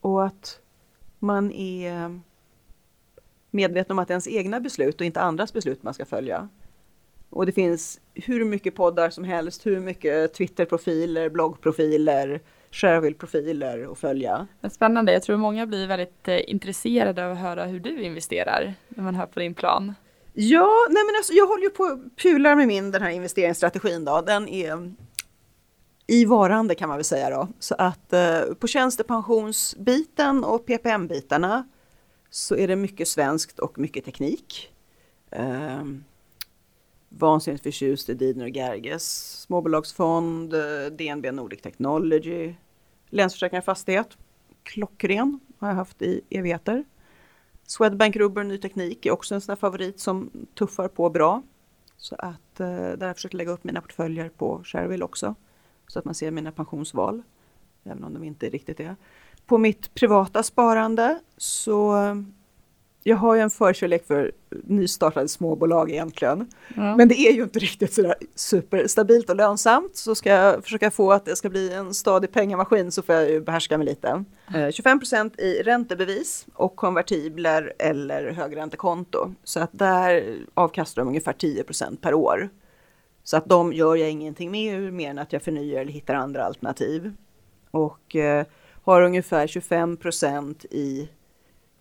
och 0.00 0.26
att 0.26 0.60
man 1.18 1.52
är 1.52 2.20
medveten 3.50 3.92
om 3.92 3.98
att 3.98 4.08
det 4.08 4.12
är 4.12 4.14
ens 4.14 4.28
egna 4.28 4.60
beslut 4.60 5.00
och 5.00 5.06
inte 5.06 5.20
andras 5.20 5.52
beslut 5.52 5.82
man 5.82 5.94
ska 5.94 6.04
följa. 6.04 6.48
Och 7.30 7.46
det 7.46 7.52
finns 7.52 8.00
hur 8.14 8.44
mycket 8.44 8.74
poddar 8.74 9.10
som 9.10 9.24
helst, 9.24 9.66
hur 9.66 9.80
mycket 9.80 10.34
Twitterprofiler, 10.34 11.28
bloggprofiler, 11.28 12.40
Shareville-profiler 12.70 13.92
att 13.92 13.98
följa. 13.98 14.46
Spännande, 14.70 15.12
jag 15.12 15.22
tror 15.22 15.36
många 15.36 15.66
blir 15.66 15.86
väldigt 15.86 16.28
eh, 16.28 16.50
intresserade 16.50 17.26
av 17.26 17.32
att 17.32 17.38
höra 17.38 17.64
hur 17.64 17.80
du 17.80 18.02
investerar 18.02 18.74
när 18.88 19.04
man 19.04 19.14
hör 19.14 19.26
på 19.26 19.40
din 19.40 19.54
plan. 19.54 19.94
Ja, 20.32 20.86
nej 20.90 21.04
men 21.06 21.16
alltså, 21.16 21.32
jag 21.32 21.46
håller 21.46 21.62
ju 21.62 21.70
på 21.70 21.84
att 21.84 22.16
pular 22.22 22.54
med 22.54 22.68
min 22.68 22.90
den 22.90 23.02
här 23.02 23.10
investeringsstrategin 23.10 24.04
då. 24.04 24.20
Den 24.20 24.48
är 24.48 24.92
i 26.06 26.24
varande 26.24 26.74
kan 26.74 26.88
man 26.88 26.98
väl 26.98 27.04
säga 27.04 27.30
då. 27.30 27.48
Så 27.58 27.74
att 27.78 28.12
eh, 28.12 28.40
på 28.58 28.66
tjänstepensionsbiten 28.66 30.44
och 30.44 30.66
PPM-bitarna 30.66 31.68
så 32.30 32.56
är 32.56 32.68
det 32.68 32.76
mycket 32.76 33.08
svenskt 33.08 33.58
och 33.58 33.78
mycket 33.78 34.04
teknik. 34.04 34.72
Eh, 35.30 35.82
vansinnigt 37.10 37.62
förtjust 37.62 38.08
i 38.08 38.14
Didner 38.14 38.44
och 38.44 38.50
Gerges 38.50 39.32
småbolagsfond, 39.40 40.54
eh, 40.54 40.86
DNB 40.92 41.32
Nordic 41.32 41.60
Technology, 41.60 42.54
Länsförsäkringar 43.08 43.62
Fastighet, 43.62 44.18
klockren 44.62 45.40
har 45.58 45.68
jag 45.68 45.74
haft 45.74 46.02
i 46.02 46.20
evigheter. 46.30 46.84
Swedbank 47.66 48.16
Rubber 48.16 48.44
Ny 48.44 48.58
Teknik 48.58 49.06
är 49.06 49.10
också 49.10 49.34
en 49.34 49.40
sån 49.40 49.52
här 49.52 49.56
favorit 49.56 50.00
som 50.00 50.30
tuffar 50.54 50.88
på 50.88 51.10
bra. 51.10 51.42
Så 51.96 52.14
att 52.18 52.60
eh, 52.60 52.66
där 52.66 53.00
har 53.00 53.06
jag 53.06 53.16
försökt 53.16 53.34
lägga 53.34 53.50
upp 53.50 53.64
mina 53.64 53.80
portföljer 53.80 54.28
på 54.28 54.60
Shareville 54.64 55.04
också. 55.04 55.34
Så 55.86 55.98
att 55.98 56.04
man 56.04 56.14
ser 56.14 56.30
mina 56.30 56.52
pensionsval, 56.52 57.22
även 57.84 58.04
om 58.04 58.14
de 58.14 58.24
inte 58.24 58.48
riktigt 58.48 58.80
är. 58.80 58.96
På 59.46 59.58
mitt 59.58 59.94
privata 59.94 60.42
sparande 60.42 61.20
så 61.36 61.94
jag 63.02 63.16
har 63.16 63.34
ju 63.34 63.40
en 63.40 63.50
förkärlek 63.50 64.06
för 64.06 64.32
nystartade 64.64 65.28
småbolag 65.28 65.90
egentligen. 65.90 66.50
Ja. 66.76 66.96
Men 66.96 67.08
det 67.08 67.14
är 67.14 67.32
ju 67.32 67.42
inte 67.42 67.58
riktigt 67.58 67.92
sådär 67.92 68.14
superstabilt 68.34 69.30
och 69.30 69.36
lönsamt. 69.36 69.96
Så 69.96 70.14
ska 70.14 70.30
jag 70.30 70.64
försöka 70.64 70.90
få 70.90 71.12
att 71.12 71.24
det 71.24 71.36
ska 71.36 71.50
bli 71.50 71.72
en 71.72 71.94
stadig 71.94 72.32
pengamaskin 72.32 72.92
så 72.92 73.02
får 73.02 73.14
jag 73.14 73.30
ju 73.30 73.40
behärska 73.40 73.78
mig 73.78 73.86
lite. 73.86 74.24
Eh, 74.54 74.68
25% 74.68 75.40
i 75.40 75.62
räntebevis 75.62 76.46
och 76.54 76.76
konvertibler 76.76 77.72
eller 77.78 78.32
högräntekonto. 78.32 79.34
Så 79.44 79.60
att 79.60 79.70
där 79.72 80.36
avkastar 80.54 81.02
de 81.02 81.08
ungefär 81.08 81.32
10% 81.32 82.00
per 82.00 82.14
år. 82.14 82.48
Så 83.24 83.36
att 83.36 83.46
de 83.46 83.72
gör 83.72 83.96
jag 83.96 84.10
ingenting 84.10 84.50
med 84.50 84.92
mer 84.92 85.10
än 85.10 85.18
att 85.18 85.32
jag 85.32 85.42
förnyar 85.42 85.80
eller 85.80 85.92
hittar 85.92 86.14
andra 86.14 86.44
alternativ. 86.44 87.12
Och 87.70 88.16
eh, 88.16 88.46
har 88.82 89.02
ungefär 89.02 89.46
25% 89.46 90.66
i 90.70 91.08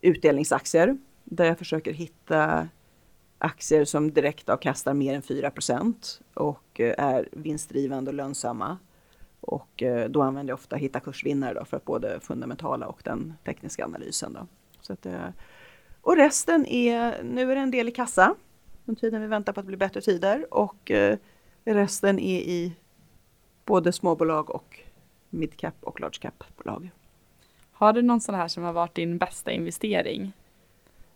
utdelningsaktier 0.02 0.98
där 1.30 1.46
jag 1.46 1.58
försöker 1.58 1.94
hitta 1.94 2.68
aktier 3.38 3.86
som 3.86 4.12
direkt 4.12 4.50
avkastar 4.50 4.94
mer 4.94 5.16
än 5.16 5.22
4% 5.22 6.22
och 6.34 6.80
eh, 6.80 6.94
är 6.98 7.30
vinstdrivande 7.32 8.12
och 8.12 8.16
lönsamma. 8.16 8.78
Och 9.42 9.84
eh, 9.84 10.10
då 10.10 10.22
använder 10.22 10.52
jag 10.52 10.56
ofta 10.60 10.76
hitta 10.76 11.00
kursvinnare 11.00 11.54
då 11.54 11.66
för 11.66 11.78
att 11.78 11.86
både 11.86 12.20
fundamentala 12.20 12.88
och 12.88 13.02
den 13.04 13.34
tekniska 13.46 13.86
analysen. 13.86 14.34
Då. 14.34 14.48
Så 14.82 14.94
att, 14.94 15.06
eh, 15.06 15.28
och 16.02 16.16
resten 16.16 16.66
är, 16.66 17.24
nu 17.24 17.52
är 17.52 17.56
det 17.56 17.62
en 17.62 17.72
del 17.72 17.88
i 17.90 17.92
kassa 17.92 18.36
under 18.86 19.02
tiden 19.02 19.22
vi 19.22 19.28
väntar 19.28 19.54
på 19.54 19.60
att 19.60 19.66
det 19.66 19.68
blir 19.68 19.78
bättre 19.78 20.02
tider 20.02 20.54
och 20.54 20.92
resten 21.66 22.20
är 22.20 22.40
i 22.40 22.74
både 23.66 23.92
småbolag 23.92 24.50
och 24.50 24.80
midcap 25.30 25.76
och 25.82 26.00
large 26.00 26.20
cap-bolag. 26.22 26.92
Har 27.72 27.94
du 27.94 28.02
någon 28.02 28.22
sån 28.22 28.36
här 28.36 28.48
som 28.48 28.64
har 28.64 28.74
varit 28.74 28.96
din 28.96 29.18
bästa 29.18 29.52
investering? 29.52 30.34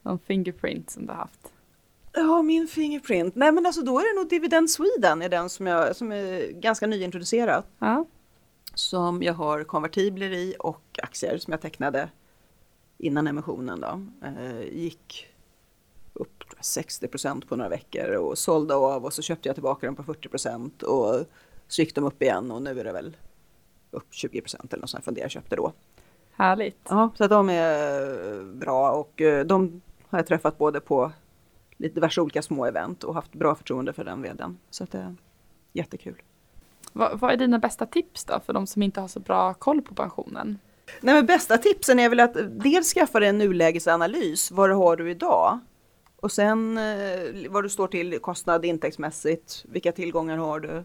Någon 0.03 0.19
fingerprint 0.19 0.89
som 0.89 1.05
du 1.05 1.11
har 1.11 1.19
haft? 1.19 1.53
Ja, 2.13 2.41
min 2.41 2.67
fingerprint. 2.67 3.35
Nej, 3.35 3.51
men 3.51 3.65
alltså 3.65 3.81
då 3.81 3.99
är 3.99 4.13
det 4.13 4.21
nog 4.21 4.29
Dividend 4.29 4.71
Sweden 4.71 5.21
är 5.21 5.29
den 5.29 5.49
som, 5.49 5.67
jag, 5.67 5.95
som 5.95 6.11
är 6.11 6.51
ganska 6.51 6.87
nyintroducerad. 6.87 7.63
Ja. 7.79 8.05
Som 8.73 9.23
jag 9.23 9.33
har 9.33 9.63
konvertibler 9.63 10.31
i 10.31 10.55
och 10.59 10.99
aktier 11.03 11.37
som 11.37 11.51
jag 11.51 11.61
tecknade 11.61 12.09
innan 12.97 13.27
emissionen 13.27 13.81
då. 13.81 14.01
Eh, 14.27 14.61
gick 14.61 15.27
upp 16.13 16.43
60% 16.61 17.47
på 17.47 17.55
några 17.55 17.69
veckor 17.69 18.15
och 18.15 18.37
sålde 18.37 18.75
av 18.75 19.05
och 19.05 19.13
så 19.13 19.21
köpte 19.21 19.49
jag 19.49 19.55
tillbaka 19.55 19.85
dem 19.85 19.95
på 19.95 20.03
40% 20.03 20.83
och 20.83 21.25
så 21.67 21.81
gick 21.81 21.95
de 21.95 22.03
upp 22.03 22.21
igen 22.21 22.51
och 22.51 22.61
nu 22.61 22.79
är 22.79 22.83
det 22.83 22.93
väl 22.93 23.17
upp 23.91 24.11
20% 24.11 24.73
eller 24.73 24.81
något 24.81 24.89
sånt 24.89 25.03
från 25.03 25.13
det 25.13 25.21
jag 25.21 25.31
köpte 25.31 25.55
då. 25.55 25.73
Härligt. 26.31 26.79
Ja, 26.89 27.09
så 27.15 27.23
att 27.23 27.29
de 27.29 27.49
är 27.49 28.43
bra 28.43 28.91
och 28.91 29.21
eh, 29.21 29.45
de 29.45 29.81
har 30.13 30.19
jag 30.19 30.27
träffat 30.27 30.57
både 30.57 30.79
på 30.79 31.11
lite 31.77 31.95
diverse 31.95 32.21
olika 32.21 32.41
små 32.41 32.65
event 32.65 33.03
och 33.03 33.13
haft 33.13 33.33
bra 33.33 33.55
förtroende 33.55 33.93
för 33.93 34.03
den 34.03 34.21
vdn. 34.21 34.57
Så 34.69 34.85
det 34.91 34.97
är 34.97 35.15
jättekul. 35.73 36.21
Vad, 36.93 37.19
vad 37.19 37.31
är 37.31 37.37
dina 37.37 37.59
bästa 37.59 37.85
tips 37.85 38.25
då 38.25 38.39
för 38.45 38.53
de 38.53 38.67
som 38.67 38.83
inte 38.83 39.01
har 39.01 39.07
så 39.07 39.19
bra 39.19 39.53
koll 39.53 39.81
på 39.81 39.95
pensionen? 39.95 40.59
Nej, 41.01 41.15
men 41.15 41.25
bästa 41.25 41.57
tipsen 41.57 41.99
är 41.99 42.09
väl 42.09 42.19
att 42.19 42.37
dels 42.49 42.93
skaffa 42.93 43.19
dig 43.19 43.29
en 43.29 43.37
nulägesanalys. 43.37 44.51
Vad 44.51 44.71
har 44.71 44.95
du 44.95 45.11
idag? 45.11 45.59
Och 46.15 46.31
sen 46.31 46.77
eh, 46.77 47.49
vad 47.49 47.63
du 47.63 47.69
står 47.69 47.87
till 47.87 48.19
kostnad 48.19 48.65
intäktsmässigt. 48.65 49.65
Vilka 49.69 49.91
tillgångar 49.91 50.37
har 50.37 50.59
du? 50.59 50.83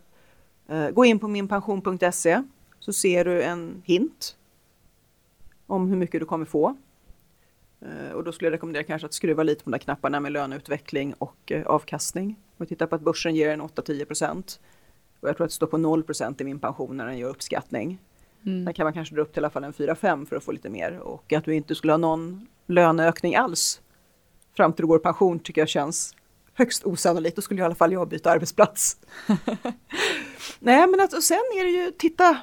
Eh, 0.68 0.90
gå 0.90 1.04
in 1.04 1.18
på 1.18 1.28
minpension.se 1.28 2.42
så 2.78 2.92
ser 2.92 3.24
du 3.24 3.42
en 3.42 3.82
hint 3.84 4.36
om 5.66 5.88
hur 5.88 5.96
mycket 5.96 6.20
du 6.20 6.26
kommer 6.26 6.44
få. 6.44 6.76
Eh, 7.80 8.12
och 8.12 8.24
då 8.24 8.32
skulle 8.32 8.46
jag 8.46 8.52
rekommendera 8.52 8.82
kanske 8.82 9.06
att 9.06 9.14
skruva 9.14 9.42
lite 9.42 9.64
på 9.64 9.70
de 9.70 9.78
där 9.78 9.84
knapparna 9.84 10.20
med 10.20 10.32
löneutveckling 10.32 11.14
och 11.18 11.52
eh, 11.52 11.66
avkastning. 11.66 12.26
Om 12.28 12.56
vi 12.56 12.66
tittar 12.66 12.86
på 12.86 12.94
att 12.94 13.02
börsen 13.02 13.34
ger 13.34 13.50
en 13.50 13.62
8-10 13.62 14.04
procent. 14.04 14.60
Och 15.20 15.28
jag 15.28 15.36
tror 15.36 15.44
att 15.44 15.50
det 15.50 15.54
står 15.54 15.66
på 15.66 15.78
0 15.78 16.02
procent 16.02 16.40
i 16.40 16.44
min 16.44 16.58
pension 16.58 16.96
när 16.96 17.06
den 17.06 17.18
gör 17.18 17.28
uppskattning. 17.28 17.98
Mm. 18.46 18.64
Sen 18.64 18.74
kan 18.74 18.84
man 18.84 18.92
kanske 18.92 19.14
dra 19.14 19.22
upp 19.22 19.32
till 19.32 19.42
i 19.42 19.44
alla 19.44 19.50
fall 19.50 19.64
en 19.64 19.72
4-5 19.72 20.26
för 20.26 20.36
att 20.36 20.44
få 20.44 20.52
lite 20.52 20.70
mer. 20.70 20.98
Och 20.98 21.32
att 21.32 21.44
du 21.44 21.54
inte 21.54 21.74
skulle 21.74 21.92
ha 21.92 21.98
någon 21.98 22.46
löneökning 22.66 23.36
alls 23.36 23.80
fram 24.56 24.72
till 24.72 24.82
du 24.82 24.86
går 24.86 24.98
i 24.98 25.02
pension 25.02 25.38
tycker 25.38 25.60
jag 25.60 25.68
känns 25.68 26.14
högst 26.54 26.84
osannolikt. 26.84 27.36
Då 27.36 27.42
skulle 27.42 27.60
i 27.60 27.64
alla 27.64 27.74
fall 27.74 27.92
jag 27.92 28.08
byta 28.08 28.30
arbetsplats. 28.30 28.96
Nej 30.58 30.86
men 30.86 31.00
att, 31.00 31.12
och 31.12 31.22
sen 31.22 31.36
är 31.36 31.64
det 31.64 31.70
ju, 31.70 31.90
titta, 31.90 32.38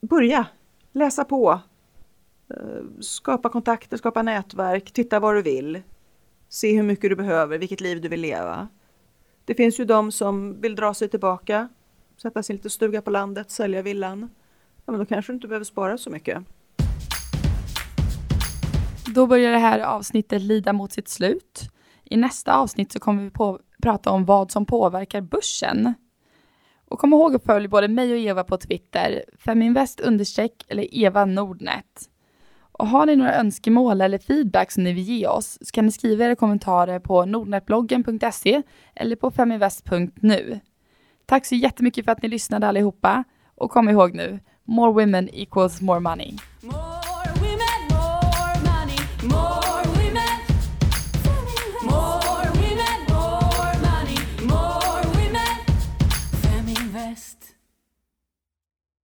börja, 0.00 0.46
läsa 0.92 1.24
på, 1.24 1.60
Eh, 2.50 3.00
skapa 3.00 3.48
kontakter, 3.48 3.96
skapa 3.96 4.22
nätverk, 4.22 4.92
titta 4.92 5.20
vad 5.20 5.34
du 5.34 5.42
vill. 5.42 5.82
Se 6.48 6.76
hur 6.76 6.82
mycket 6.82 7.10
du 7.10 7.16
behöver, 7.16 7.58
vilket 7.58 7.80
liv 7.80 8.00
du 8.00 8.08
vill 8.08 8.20
leva. 8.20 8.68
Det 9.44 9.54
finns 9.54 9.80
ju 9.80 9.84
de 9.84 10.12
som 10.12 10.60
vill 10.60 10.76
dra 10.76 10.94
sig 10.94 11.08
tillbaka, 11.08 11.68
sätta 12.22 12.42
sin 12.42 12.56
lite 12.56 12.70
stuga 12.70 13.02
på 13.02 13.10
landet, 13.10 13.50
sälja 13.50 13.82
villan. 13.82 14.30
Ja, 14.86 14.92
men 14.92 14.98
då 14.98 15.06
kanske 15.06 15.32
du 15.32 15.34
inte 15.34 15.48
behöver 15.48 15.64
spara 15.64 15.98
så 15.98 16.10
mycket. 16.10 16.42
Då 19.14 19.26
börjar 19.26 19.52
det 19.52 19.58
här 19.58 19.80
avsnittet 19.80 20.42
lida 20.42 20.72
mot 20.72 20.92
sitt 20.92 21.08
slut. 21.08 21.70
I 22.04 22.16
nästa 22.16 22.54
avsnitt 22.54 22.92
så 22.92 22.98
kommer 22.98 23.22
vi 23.22 23.30
på, 23.30 23.60
prata 23.82 24.10
om 24.10 24.24
vad 24.24 24.50
som 24.50 24.66
påverkar 24.66 25.20
börsen. 25.20 25.94
Och 26.88 26.98
kom 26.98 27.12
ihåg 27.12 27.34
att 27.34 27.44
följa 27.44 27.68
både 27.68 27.88
mig 27.88 28.12
och 28.12 28.18
Eva 28.18 28.44
på 28.44 28.56
Twitter, 28.56 29.24
feminvest 29.38 30.00
understreck 30.00 30.64
eller 30.68 30.94
Eva 30.94 31.24
Nordnet. 31.24 32.09
Och 32.80 32.86
har 32.86 33.06
ni 33.06 33.16
några 33.16 33.34
önskemål 33.34 34.00
eller 34.00 34.18
feedback 34.18 34.70
som 34.70 34.84
ni 34.84 34.92
vill 34.92 35.04
ge 35.04 35.26
oss 35.26 35.58
så 35.60 35.72
kan 35.72 35.86
ni 35.86 35.92
skriva 35.92 36.24
era 36.24 36.36
kommentarer 36.36 36.98
på 36.98 37.24
nordnetbloggen.se 37.24 38.62
eller 38.94 39.16
på 39.16 39.30
feminvest.nu. 39.30 40.60
Tack 41.26 41.46
så 41.46 41.54
jättemycket 41.54 42.04
för 42.04 42.12
att 42.12 42.22
ni 42.22 42.28
lyssnade 42.28 42.68
allihopa 42.68 43.24
och 43.54 43.70
kom 43.70 43.88
ihåg 43.88 44.14
nu, 44.14 44.40
more 44.64 44.92
women 44.92 45.28
equals 45.32 45.80
more 45.80 46.00
money. 46.00 46.32
More 46.62 47.09